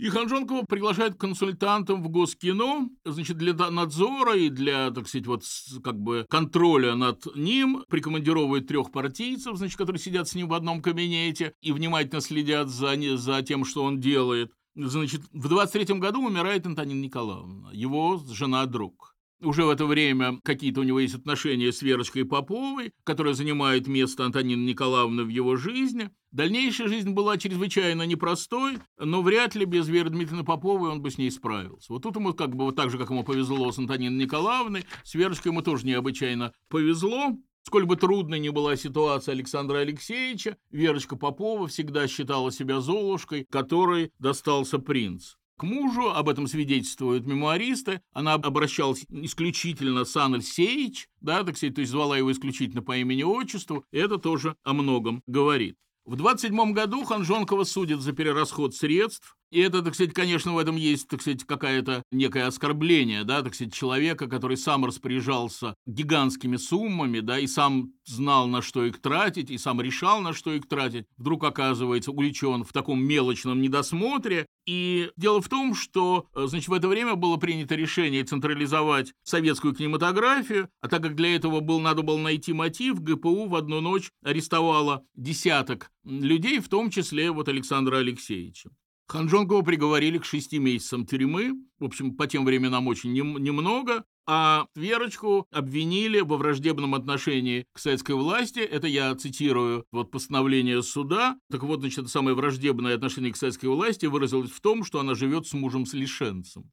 И 0.01 0.09
Ханжонкова 0.09 0.63
приглашают 0.63 1.15
консультантом 1.19 2.01
в 2.01 2.09
Госкино, 2.09 2.89
значит, 3.05 3.37
для 3.37 3.53
надзора 3.53 4.35
и 4.35 4.49
для, 4.49 4.89
так 4.89 5.07
сказать, 5.07 5.27
вот 5.27 5.43
как 5.83 5.99
бы 5.99 6.25
контроля 6.27 6.95
над 6.95 7.23
ним, 7.35 7.83
прикомандировывает 7.87 8.65
трех 8.65 8.91
партийцев, 8.91 9.57
значит, 9.57 9.77
которые 9.77 9.99
сидят 9.99 10.27
с 10.27 10.33
ним 10.33 10.47
в 10.47 10.55
одном 10.55 10.81
кабинете 10.81 11.53
и 11.61 11.71
внимательно 11.71 12.19
следят 12.19 12.69
за, 12.69 12.95
за 13.15 13.43
тем, 13.43 13.63
что 13.63 13.83
он 13.83 13.99
делает. 13.99 14.51
Значит, 14.73 15.21
в 15.33 15.47
23 15.47 15.99
году 15.99 16.25
умирает 16.25 16.65
Антонина 16.65 16.99
Николаевна, 16.99 17.69
его 17.71 18.17
жена-друг. 18.27 19.10
Уже 19.41 19.65
в 19.65 19.69
это 19.69 19.87
время 19.87 20.39
какие-то 20.43 20.81
у 20.81 20.83
него 20.83 20.99
есть 20.99 21.15
отношения 21.15 21.71
с 21.71 21.81
Верочкой 21.81 22.25
Поповой, 22.25 22.91
которая 23.03 23.33
занимает 23.33 23.87
место 23.87 24.23
Антонины 24.23 24.69
Николаевны 24.69 25.23
в 25.23 25.29
его 25.29 25.55
жизни. 25.55 26.11
Дальнейшая 26.31 26.87
жизнь 26.87 27.09
была 27.09 27.39
чрезвычайно 27.39 28.03
непростой, 28.03 28.77
но 28.99 29.23
вряд 29.23 29.55
ли 29.55 29.65
без 29.65 29.87
Веры 29.87 30.11
Дмитриевны 30.11 30.45
Поповой 30.45 30.91
он 30.91 31.01
бы 31.01 31.09
с 31.09 31.17
ней 31.17 31.31
справился. 31.31 31.91
Вот 31.91 32.03
тут 32.03 32.17
ему 32.17 32.33
как 32.33 32.55
бы 32.55 32.65
вот 32.65 32.75
так 32.75 32.91
же, 32.91 32.99
как 32.99 33.09
ему 33.09 33.23
повезло 33.23 33.71
с 33.71 33.79
Антониной 33.79 34.25
Николаевной, 34.25 34.85
с 35.03 35.15
Верочкой 35.15 35.51
ему 35.51 35.63
тоже 35.63 35.87
необычайно 35.87 36.53
повезло. 36.69 37.35
Сколь 37.63 37.85
бы 37.85 37.95
трудной 37.95 38.39
ни 38.39 38.49
была 38.49 38.75
ситуация 38.75 39.33
Александра 39.33 39.79
Алексеевича, 39.79 40.57
Верочка 40.69 41.15
Попова 41.15 41.67
всегда 41.67 42.07
считала 42.07 42.51
себя 42.51 42.79
Золушкой, 42.79 43.45
которой 43.49 44.11
достался 44.19 44.77
принц. 44.77 45.33
К 45.61 45.63
мужу, 45.63 46.09
об 46.09 46.27
этом 46.27 46.47
свидетельствуют 46.47 47.27
мемуаристы, 47.27 48.01
она 48.13 48.33
обращалась 48.33 49.05
исключительно 49.11 50.05
с 50.05 50.17
Алексеевич, 50.17 51.07
да, 51.19 51.43
так 51.43 51.55
сказать, 51.55 51.75
то 51.75 51.81
есть 51.81 51.91
звала 51.91 52.17
его 52.17 52.31
исключительно 52.31 52.81
по 52.81 52.97
имени-отчеству, 52.97 53.85
это 53.91 54.17
тоже 54.17 54.55
о 54.63 54.73
многом 54.73 55.21
говорит. 55.27 55.77
В 56.03 56.15
27 56.15 56.73
году 56.73 57.05
Ханжонкова 57.05 57.63
судят 57.63 58.01
за 58.01 58.11
перерасход 58.11 58.73
средств, 58.73 59.37
и 59.51 59.59
это, 59.59 59.81
так 59.81 59.95
сказать, 59.95 60.13
конечно, 60.13 60.53
в 60.53 60.57
этом 60.57 60.77
есть, 60.77 61.09
так 61.09 61.21
сказать, 61.21 61.43
какая-то 61.43 62.03
некое 62.11 62.47
оскорбление, 62.47 63.23
да, 63.25 63.43
так 63.43 63.53
сказать, 63.53 63.73
человека, 63.73 64.27
который 64.27 64.55
сам 64.55 64.85
распоряжался 64.85 65.75
гигантскими 65.85 66.55
суммами, 66.55 67.19
да, 67.19 67.37
и 67.37 67.47
сам 67.47 67.91
знал, 68.05 68.47
на 68.47 68.61
что 68.61 68.85
их 68.85 69.01
тратить, 69.01 69.51
и 69.51 69.57
сам 69.57 69.81
решал, 69.81 70.21
на 70.21 70.33
что 70.33 70.53
их 70.53 70.67
тратить, 70.67 71.05
вдруг 71.17 71.43
оказывается 71.43 72.11
увлечен 72.11 72.63
в 72.63 72.71
таком 72.71 73.03
мелочном 73.03 73.61
недосмотре. 73.61 74.47
И 74.65 75.09
дело 75.17 75.41
в 75.41 75.49
том, 75.49 75.73
что, 75.73 76.27
э, 76.35 76.45
значит, 76.47 76.67
в 76.67 76.73
это 76.73 76.87
время 76.87 77.15
было 77.15 77.37
принято 77.37 77.75
решение 77.75 78.23
централизовать 78.23 79.13
советскую 79.23 79.73
кинематографию, 79.73 80.69
а 80.81 80.87
так 80.87 81.01
как 81.01 81.15
для 81.15 81.35
этого 81.35 81.61
был, 81.61 81.79
надо 81.79 82.03
было 82.03 82.17
найти 82.17 82.53
мотив, 82.53 83.01
ГПУ 83.01 83.47
в 83.47 83.55
одну 83.55 83.81
ночь 83.81 84.11
арестовала 84.23 85.03
десяток 85.15 85.91
людей, 86.03 86.59
в 86.59 86.69
том 86.69 86.89
числе 86.89 87.31
вот 87.31 87.49
Александра 87.49 87.97
Алексеевича. 87.97 88.69
Ханжонкова 89.07 89.61
приговорили 89.61 90.19
к 90.19 90.25
шести 90.25 90.57
месяцам 90.57 91.05
тюрьмы, 91.05 91.53
в 91.79 91.85
общем, 91.85 92.15
по 92.15 92.27
тем 92.27 92.45
временам 92.45 92.87
очень 92.87 93.11
немного, 93.11 94.05
а 94.27 94.67
Верочку 94.75 95.45
обвинили 95.51 96.21
во 96.21 96.37
враждебном 96.37 96.95
отношении 96.95 97.65
к 97.73 97.79
советской 97.79 98.15
власти. 98.15 98.59
Это 98.59 98.87
я 98.87 99.13
цитирую 99.15 99.85
вот 99.91 100.11
постановление 100.11 100.81
суда. 100.83 101.37
Так 101.49 101.63
вот, 101.63 101.81
значит, 101.81 102.09
самое 102.09 102.35
враждебное 102.35 102.95
отношение 102.95 103.31
к 103.31 103.37
советской 103.37 103.67
власти 103.67 104.05
выразилось 104.05 104.51
в 104.51 104.61
том, 104.61 104.83
что 104.83 104.99
она 104.99 105.15
живет 105.15 105.47
с 105.47 105.53
мужем 105.53 105.85
с 105.85 105.93
лишенцем. 105.93 106.71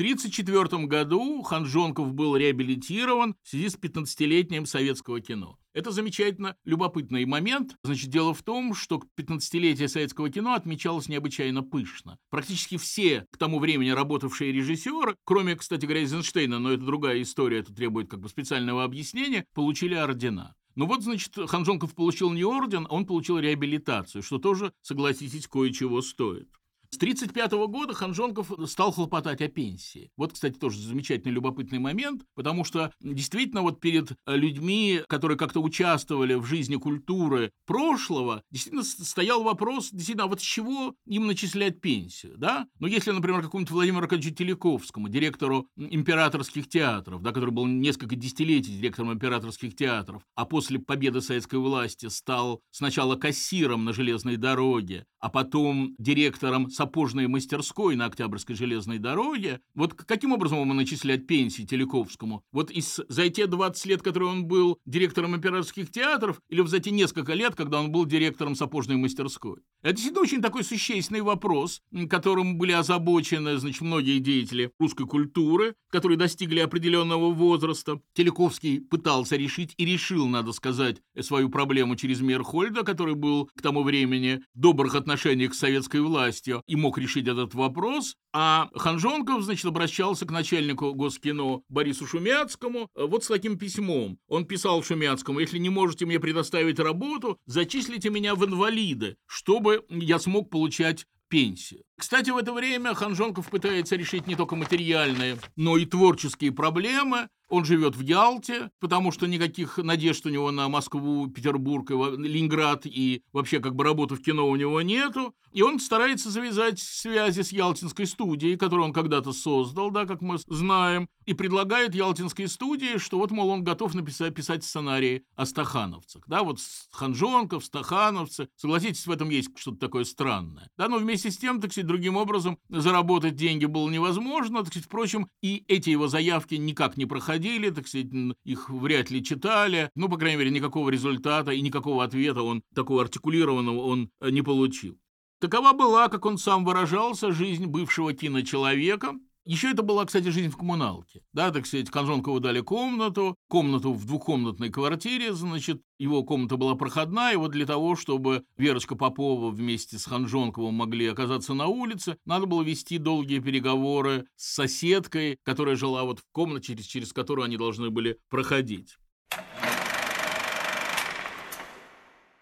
1934 0.00 0.86
году 0.86 1.42
Ханжонков 1.42 2.14
был 2.14 2.34
реабилитирован 2.34 3.36
в 3.42 3.48
связи 3.48 3.68
с 3.68 3.76
15-летием 3.76 4.64
советского 4.64 5.20
кино. 5.20 5.58
Это 5.72 5.92
замечательно 5.92 6.56
любопытный 6.64 7.24
момент. 7.24 7.76
Значит, 7.84 8.10
дело 8.10 8.34
в 8.34 8.42
том, 8.42 8.74
что 8.74 9.00
15-летие 9.16 9.86
советского 9.86 10.28
кино 10.28 10.54
отмечалось 10.54 11.08
необычайно 11.08 11.62
пышно. 11.62 12.18
Практически 12.30 12.76
все 12.76 13.26
к 13.30 13.38
тому 13.38 13.60
времени 13.60 13.90
работавшие 13.90 14.52
режиссеры, 14.52 15.16
кроме, 15.24 15.54
кстати 15.54 15.84
говоря, 15.84 16.00
Эйзенштейна, 16.00 16.58
но 16.58 16.72
это 16.72 16.84
другая 16.84 17.22
история, 17.22 17.60
это 17.60 17.72
требует 17.72 18.10
как 18.10 18.20
бы 18.20 18.28
специального 18.28 18.82
объяснения, 18.82 19.44
получили 19.54 19.94
ордена. 19.94 20.54
Ну 20.74 20.86
вот, 20.86 21.02
значит, 21.02 21.34
Ханжонков 21.36 21.94
получил 21.94 22.32
не 22.32 22.44
орден, 22.44 22.86
он 22.88 23.06
получил 23.06 23.38
реабилитацию, 23.38 24.22
что 24.22 24.38
тоже, 24.38 24.72
согласитесь, 24.82 25.46
кое-чего 25.46 26.00
стоит. 26.00 26.48
С 26.92 26.96
1935 26.96 27.52
года 27.68 27.94
Ханжонков 27.94 28.50
стал 28.66 28.90
хлопотать 28.90 29.40
о 29.40 29.46
пенсии. 29.46 30.10
Вот, 30.16 30.32
кстати, 30.32 30.58
тоже 30.58 30.80
замечательный 30.80 31.30
любопытный 31.30 31.78
момент, 31.78 32.22
потому 32.34 32.64
что 32.64 32.92
действительно 33.00 33.62
вот 33.62 33.80
перед 33.80 34.12
людьми, 34.26 35.00
которые 35.08 35.38
как-то 35.38 35.60
участвовали 35.60 36.34
в 36.34 36.44
жизни 36.44 36.74
культуры 36.74 37.52
прошлого, 37.64 38.42
действительно 38.50 38.82
стоял 38.82 39.44
вопрос, 39.44 39.90
действительно, 39.92 40.24
а 40.24 40.26
вот 40.26 40.40
с 40.40 40.44
чего 40.44 40.96
им 41.06 41.28
начислять 41.28 41.80
пенсию, 41.80 42.36
да? 42.36 42.66
Ну, 42.80 42.88
если, 42.88 43.12
например, 43.12 43.42
какому-нибудь 43.42 43.70
Владимиру 43.70 44.02
Аркадьевичу 44.02 44.34
Телековскому, 44.34 45.08
директору 45.08 45.68
императорских 45.76 46.68
театров, 46.68 47.22
да, 47.22 47.30
который 47.30 47.50
был 47.50 47.66
несколько 47.66 48.16
десятилетий 48.16 48.76
директором 48.76 49.12
императорских 49.12 49.76
театров, 49.76 50.24
а 50.34 50.44
после 50.44 50.80
победы 50.80 51.20
советской 51.20 51.60
власти 51.60 52.06
стал 52.06 52.62
сначала 52.72 53.14
кассиром 53.14 53.84
на 53.84 53.92
железной 53.92 54.36
дороге, 54.36 55.04
а 55.20 55.28
потом 55.28 55.94
директором 55.98 56.68
сапожной 56.80 57.26
мастерской 57.26 57.94
на 57.94 58.06
Октябрьской 58.06 58.56
железной 58.56 58.96
дороге, 58.96 59.60
вот 59.74 59.92
каким 59.92 60.32
образом 60.32 60.60
ему 60.60 60.72
начислять 60.72 61.26
пенсии 61.26 61.64
Телековскому? 61.64 62.42
Вот 62.52 62.70
из, 62.70 63.00
за 63.06 63.28
те 63.28 63.46
20 63.46 63.84
лет, 63.84 64.02
которые 64.02 64.30
он 64.30 64.46
был 64.46 64.78
директором 64.86 65.36
императорских 65.36 65.92
театров, 65.92 66.40
или 66.48 66.62
за 66.66 66.78
те 66.78 66.90
несколько 66.90 67.34
лет, 67.34 67.54
когда 67.54 67.80
он 67.80 67.92
был 67.92 68.06
директором 68.06 68.54
сапожной 68.54 68.96
мастерской? 68.96 69.58
Это 69.82 69.92
действительно 69.92 70.22
очень 70.22 70.40
такой 70.40 70.64
существенный 70.64 71.20
вопрос, 71.20 71.82
которым 72.08 72.56
были 72.56 72.72
озабочены, 72.72 73.58
значит, 73.58 73.82
многие 73.82 74.18
деятели 74.18 74.70
русской 74.78 75.06
культуры, 75.06 75.74
которые 75.90 76.16
достигли 76.16 76.60
определенного 76.60 77.30
возраста. 77.30 78.00
Телековский 78.14 78.80
пытался 78.80 79.36
решить 79.36 79.74
и 79.76 79.84
решил, 79.84 80.28
надо 80.28 80.52
сказать, 80.52 81.02
свою 81.20 81.50
проблему 81.50 81.96
через 81.96 82.22
Мерхольда, 82.22 82.84
который 82.84 83.16
был 83.16 83.50
к 83.54 83.60
тому 83.60 83.82
времени 83.82 84.40
в 84.54 84.60
добрых 84.60 84.94
отношениях 84.94 85.52
с 85.52 85.58
советской 85.58 86.00
властью 86.00 86.62
и 86.70 86.76
мог 86.76 86.98
решить 86.98 87.26
этот 87.26 87.52
вопрос, 87.54 88.16
а 88.32 88.70
Ханжонков, 88.76 89.42
значит, 89.42 89.64
обращался 89.64 90.24
к 90.24 90.30
начальнику 90.30 90.94
Госкино 90.94 91.62
Борису 91.68 92.06
Шумяцкому 92.06 92.88
э, 92.94 93.04
вот 93.04 93.24
с 93.24 93.26
таким 93.26 93.58
письмом. 93.58 94.18
Он 94.28 94.44
писал 94.44 94.80
Шумяцкому, 94.84 95.40
если 95.40 95.58
не 95.58 95.68
можете 95.68 96.06
мне 96.06 96.20
предоставить 96.20 96.78
работу, 96.78 97.38
зачислите 97.44 98.08
меня 98.08 98.36
в 98.36 98.44
инвалиды, 98.44 99.16
чтобы 99.26 99.84
я 99.88 100.20
смог 100.20 100.48
получать 100.48 101.06
пенсию. 101.26 101.82
Кстати, 101.98 102.30
в 102.30 102.36
это 102.36 102.52
время 102.52 102.94
Ханжонков 102.94 103.50
пытается 103.50 103.96
решить 103.96 104.28
не 104.28 104.36
только 104.36 104.54
материальные, 104.54 105.38
но 105.56 105.76
и 105.76 105.86
творческие 105.86 106.52
проблемы. 106.52 107.28
Он 107.50 107.64
живет 107.64 107.96
в 107.96 108.00
Ялте, 108.00 108.70
потому 108.78 109.10
что 109.10 109.26
никаких 109.26 109.76
надежд 109.78 110.24
у 110.24 110.28
него 110.28 110.52
на 110.52 110.68
Москву, 110.68 111.26
Петербург, 111.26 111.90
Ленинград 111.90 112.86
и 112.86 113.22
вообще 113.32 113.58
как 113.58 113.74
бы 113.74 113.82
работу 113.82 114.14
в 114.14 114.22
кино 114.22 114.48
у 114.48 114.54
него 114.54 114.80
нету. 114.82 115.34
И 115.52 115.62
он 115.62 115.80
старается 115.80 116.30
завязать 116.30 116.78
связи 116.78 117.40
с 117.42 117.50
Ялтинской 117.50 118.06
студией, 118.06 118.56
которую 118.56 118.86
он 118.86 118.92
когда-то 118.92 119.32
создал, 119.32 119.90
да, 119.90 120.06
как 120.06 120.22
мы 120.22 120.38
знаем, 120.46 121.08
и 121.26 121.34
предлагает 121.34 121.94
Ялтинской 121.94 122.46
студии, 122.46 122.98
что 122.98 123.18
вот, 123.18 123.32
мол, 123.32 123.48
он 123.48 123.64
готов 123.64 123.94
написать 123.94 124.32
писать 124.32 124.62
сценарии 124.62 125.24
о 125.34 125.46
стахановцах. 125.46 126.22
Да, 126.28 126.44
вот 126.44 126.60
Ханжонков, 126.92 127.64
стахановцы. 127.64 128.48
Согласитесь, 128.54 129.06
в 129.06 129.10
этом 129.10 129.28
есть 129.30 129.50
что-то 129.56 129.78
такое 129.78 130.04
странное. 130.04 130.70
Да, 130.76 130.88
но 130.88 130.98
вместе 130.98 131.32
с 131.32 131.38
тем, 131.38 131.60
так 131.60 131.72
сказать, 131.72 131.88
другим 131.88 132.16
образом 132.16 132.58
заработать 132.68 133.34
деньги 133.34 133.64
было 133.64 133.90
невозможно. 133.90 134.60
Так 134.60 134.68
сказать, 134.68 134.86
впрочем, 134.86 135.28
и 135.42 135.64
эти 135.66 135.90
его 135.90 136.06
заявки 136.06 136.54
никак 136.54 136.96
не 136.96 137.06
проходили, 137.06 137.39
так 137.70 137.88
сказать, 137.88 138.08
их 138.44 138.70
вряд 138.70 139.10
ли 139.10 139.22
читали. 139.22 139.90
Ну, 139.94 140.08
по 140.08 140.16
крайней 140.16 140.38
мере, 140.38 140.50
никакого 140.50 140.90
результата 140.90 141.50
и 141.50 141.60
никакого 141.60 142.04
ответа 142.04 142.42
он 142.42 142.62
такого 142.74 143.02
артикулированного 143.02 143.80
он 143.80 144.10
э, 144.20 144.30
не 144.30 144.42
получил. 144.42 144.98
Такова 145.40 145.72
была, 145.72 146.08
как 146.08 146.26
он 146.26 146.36
сам 146.36 146.64
выражался, 146.64 147.32
жизнь 147.32 147.66
бывшего 147.66 148.12
киночеловека, 148.12 149.14
еще 149.44 149.70
это 149.70 149.82
была, 149.82 150.04
кстати, 150.04 150.28
жизнь 150.28 150.50
в 150.50 150.56
коммуналке. 150.56 151.22
Да, 151.32 151.50
так 151.50 151.66
сказать, 151.66 151.90
Конжонкову 151.90 152.40
дали 152.40 152.60
комнату, 152.60 153.36
комнату 153.48 153.92
в 153.92 154.04
двухкомнатной 154.04 154.70
квартире, 154.70 155.32
значит, 155.32 155.80
его 155.98 156.22
комната 156.22 156.56
была 156.56 156.74
проходная, 156.74 157.32
и 157.32 157.36
вот 157.36 157.52
для 157.52 157.66
того, 157.66 157.96
чтобы 157.96 158.44
Верочка 158.56 158.96
Попова 158.96 159.50
вместе 159.50 159.98
с 159.98 160.04
Ханжонковым 160.04 160.74
могли 160.74 161.06
оказаться 161.06 161.54
на 161.54 161.66
улице, 161.66 162.18
надо 162.24 162.46
было 162.46 162.62
вести 162.62 162.98
долгие 162.98 163.40
переговоры 163.40 164.26
с 164.36 164.54
соседкой, 164.54 165.38
которая 165.42 165.76
жила 165.76 166.04
вот 166.04 166.20
в 166.20 166.24
комнате, 166.32 166.68
через, 166.68 166.84
через 166.84 167.12
которую 167.12 167.44
они 167.44 167.56
должны 167.56 167.90
были 167.90 168.18
проходить. 168.28 168.96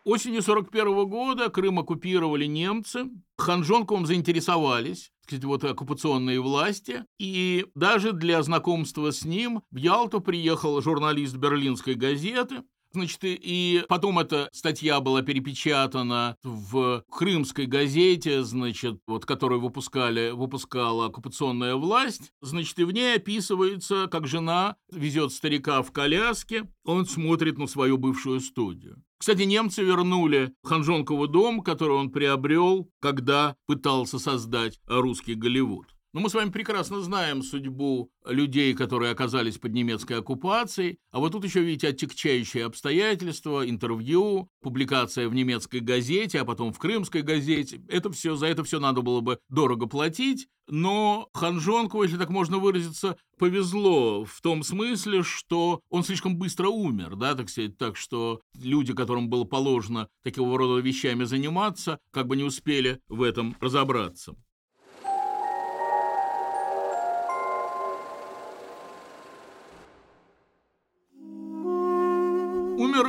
Осенью 0.04 0.40
41 0.40 1.06
года 1.06 1.50
Крым 1.50 1.80
оккупировали 1.80 2.46
немцы. 2.46 3.10
Ханжонковым 3.36 4.06
заинтересовались, 4.06 5.12
кстати, 5.28 5.44
вот 5.44 5.62
оккупационные 5.62 6.40
власти. 6.40 7.04
И 7.18 7.66
даже 7.74 8.12
для 8.12 8.42
знакомства 8.42 9.12
с 9.12 9.24
ним 9.26 9.62
в 9.70 9.76
Ялту 9.76 10.22
приехал 10.22 10.80
журналист 10.80 11.36
берлинской 11.36 11.94
газеты, 11.94 12.62
Значит, 12.90 13.18
и 13.22 13.84
потом 13.86 14.18
эта 14.18 14.48
статья 14.50 15.00
была 15.00 15.20
перепечатана 15.20 16.38
в 16.42 17.04
крымской 17.10 17.66
газете, 17.66 18.42
значит, 18.42 18.98
вот, 19.06 19.26
которую 19.26 19.60
выпускали, 19.60 20.30
выпускала 20.30 21.04
оккупационная 21.04 21.76
власть. 21.76 22.32
Значит, 22.40 22.78
и 22.78 22.84
в 22.84 22.92
ней 22.92 23.16
описывается, 23.16 24.06
как 24.10 24.26
жена 24.26 24.76
везет 24.90 25.32
старика 25.32 25.82
в 25.82 25.92
коляске, 25.92 26.66
он 26.82 27.04
смотрит 27.04 27.58
на 27.58 27.66
свою 27.66 27.98
бывшую 27.98 28.40
студию. 28.40 29.02
Кстати, 29.18 29.42
немцы 29.42 29.82
вернули 29.82 30.54
Ханжонкову 30.62 31.26
дом, 31.26 31.62
который 31.62 31.96
он 31.96 32.10
приобрел, 32.10 32.88
когда 33.00 33.56
пытался 33.66 34.18
создать 34.18 34.80
русский 34.86 35.34
Голливуд. 35.34 35.86
Но 36.18 36.22
мы 36.22 36.30
с 36.30 36.34
вами 36.34 36.50
прекрасно 36.50 37.00
знаем 37.00 37.44
судьбу 37.44 38.10
людей, 38.26 38.74
которые 38.74 39.12
оказались 39.12 39.56
под 39.56 39.72
немецкой 39.72 40.14
оккупацией. 40.14 40.98
А 41.12 41.20
вот 41.20 41.30
тут 41.30 41.44
еще, 41.44 41.60
видите, 41.60 41.86
оттекчающие 41.86 42.64
обстоятельства, 42.64 43.64
интервью, 43.70 44.50
публикация 44.60 45.28
в 45.28 45.34
немецкой 45.36 45.78
газете, 45.78 46.40
а 46.40 46.44
потом 46.44 46.72
в 46.72 46.78
крымской 46.80 47.22
газете. 47.22 47.80
Это 47.86 48.10
все, 48.10 48.34
за 48.34 48.48
это 48.48 48.64
все 48.64 48.80
надо 48.80 49.02
было 49.02 49.20
бы 49.20 49.38
дорого 49.48 49.86
платить. 49.86 50.48
Но 50.66 51.28
Ханжонку, 51.34 52.02
если 52.02 52.16
так 52.16 52.30
можно 52.30 52.58
выразиться, 52.58 53.16
повезло 53.38 54.24
в 54.24 54.40
том 54.40 54.64
смысле, 54.64 55.22
что 55.22 55.82
он 55.88 56.02
слишком 56.02 56.36
быстро 56.36 56.66
умер, 56.66 57.14
да, 57.14 57.36
так 57.36 57.48
сказать, 57.48 57.78
так 57.78 57.96
что 57.96 58.40
люди, 58.60 58.92
которым 58.92 59.28
было 59.28 59.44
положено 59.44 60.08
такого 60.24 60.58
рода 60.58 60.80
вещами 60.80 61.22
заниматься, 61.22 62.00
как 62.10 62.26
бы 62.26 62.34
не 62.34 62.42
успели 62.42 63.00
в 63.08 63.22
этом 63.22 63.54
разобраться. 63.60 64.34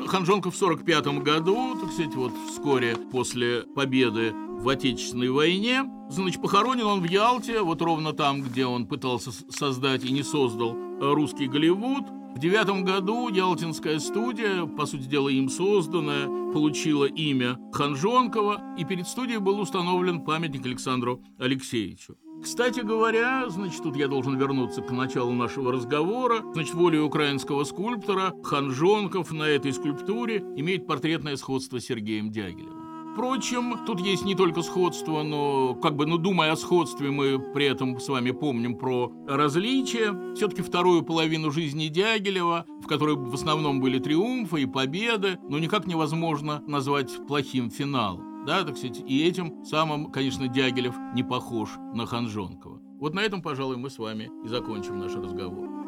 Умер 0.10 0.18
Ханжонков 0.18 0.56
в 0.56 0.58
45 0.58 1.22
году, 1.22 1.78
так 1.80 1.92
сказать, 1.92 2.16
вот 2.16 2.34
вскоре 2.50 2.96
после 3.12 3.62
победы 3.76 4.34
в 4.34 4.68
Отечественной 4.68 5.30
войне. 5.30 5.84
Значит, 6.10 6.42
похоронен 6.42 6.86
он 6.86 7.02
в 7.02 7.04
Ялте, 7.04 7.62
вот 7.62 7.80
ровно 7.84 8.14
там, 8.14 8.42
где 8.42 8.66
он 8.66 8.88
пытался 8.88 9.30
создать 9.52 10.04
и 10.04 10.12
не 10.12 10.24
создал 10.24 10.76
русский 11.00 11.46
Голливуд. 11.46 12.06
В 12.36 12.40
девятом 12.40 12.84
году 12.84 13.30
Ялтинская 13.30 14.00
студия, 14.00 14.66
по 14.66 14.88
сути 14.88 15.04
дела 15.04 15.30
им 15.30 15.48
созданная, 15.48 16.26
получила 16.54 17.06
имя 17.06 17.60
Ханжонкова, 17.72 18.78
и 18.80 18.86
перед 18.86 19.08
студией 19.08 19.38
был 19.38 19.60
установлен 19.60 20.22
памятник 20.22 20.66
Александру 20.66 21.22
Алексеевичу. 21.38 22.18
Кстати 22.42 22.80
говоря, 22.80 23.50
значит, 23.50 23.84
тут 23.84 23.96
я 23.98 24.08
должен 24.08 24.38
вернуться 24.38 24.82
к 24.82 24.92
началу 24.92 25.34
нашего 25.34 25.72
разговора. 25.72 26.42
Значит, 26.54 26.74
волей 26.74 27.00
украинского 27.00 27.64
скульптора 27.66 28.34
Ханжонков 28.44 29.32
на 29.32 29.44
этой 29.44 29.74
скульптуре 29.74 30.44
имеет 30.56 30.88
портретное 30.88 31.36
сходство 31.36 31.80
с 31.80 31.86
Сергеем 31.86 32.32
Дягилевым. 32.32 32.80
Впрочем, 33.14 33.80
тут 33.86 34.00
есть 34.00 34.24
не 34.24 34.36
только 34.36 34.62
сходство, 34.62 35.24
но, 35.24 35.76
как 35.76 35.98
бы, 35.98 36.06
ну, 36.06 36.18
думая 36.18 36.54
о 36.54 36.56
сходстве, 36.56 37.12
мы 37.12 37.38
при 37.54 37.66
этом 37.66 38.00
с 38.00 38.08
вами 38.08 38.32
помним 38.32 38.78
про 38.78 39.12
различия. 39.28 40.16
Все-таки 40.36 40.62
вторую 40.62 41.02
половину 41.02 41.52
жизни 41.52 41.88
Дягилева, 41.88 42.66
в 42.82 42.88
которой 42.88 43.16
в 43.18 43.34
основном 43.34 43.82
были 43.82 44.00
триумфы 44.00 44.62
и 44.62 44.66
победы, 44.66 45.38
но 45.50 45.60
никак 45.60 45.86
невозможно 45.88 46.64
назвать 46.66 47.10
плохим 47.28 47.70
финалом. 47.70 48.29
Да, 48.50 48.64
так 48.64 48.78
сказать, 48.78 49.04
и 49.06 49.28
этим 49.28 49.64
самым, 49.64 50.12
конечно, 50.12 50.48
Дягилев 50.48 50.96
не 51.14 51.22
похож 51.22 51.70
на 51.94 52.08
Ханжонкова. 52.08 52.82
Вот 53.00 53.14
на 53.14 53.20
этом, 53.20 53.44
пожалуй, 53.44 53.78
мы 53.78 53.92
с 53.92 54.00
вами 54.00 54.32
и 54.44 54.48
закончим 54.48 54.98
наш 54.98 55.14
разговор. 55.14 55.79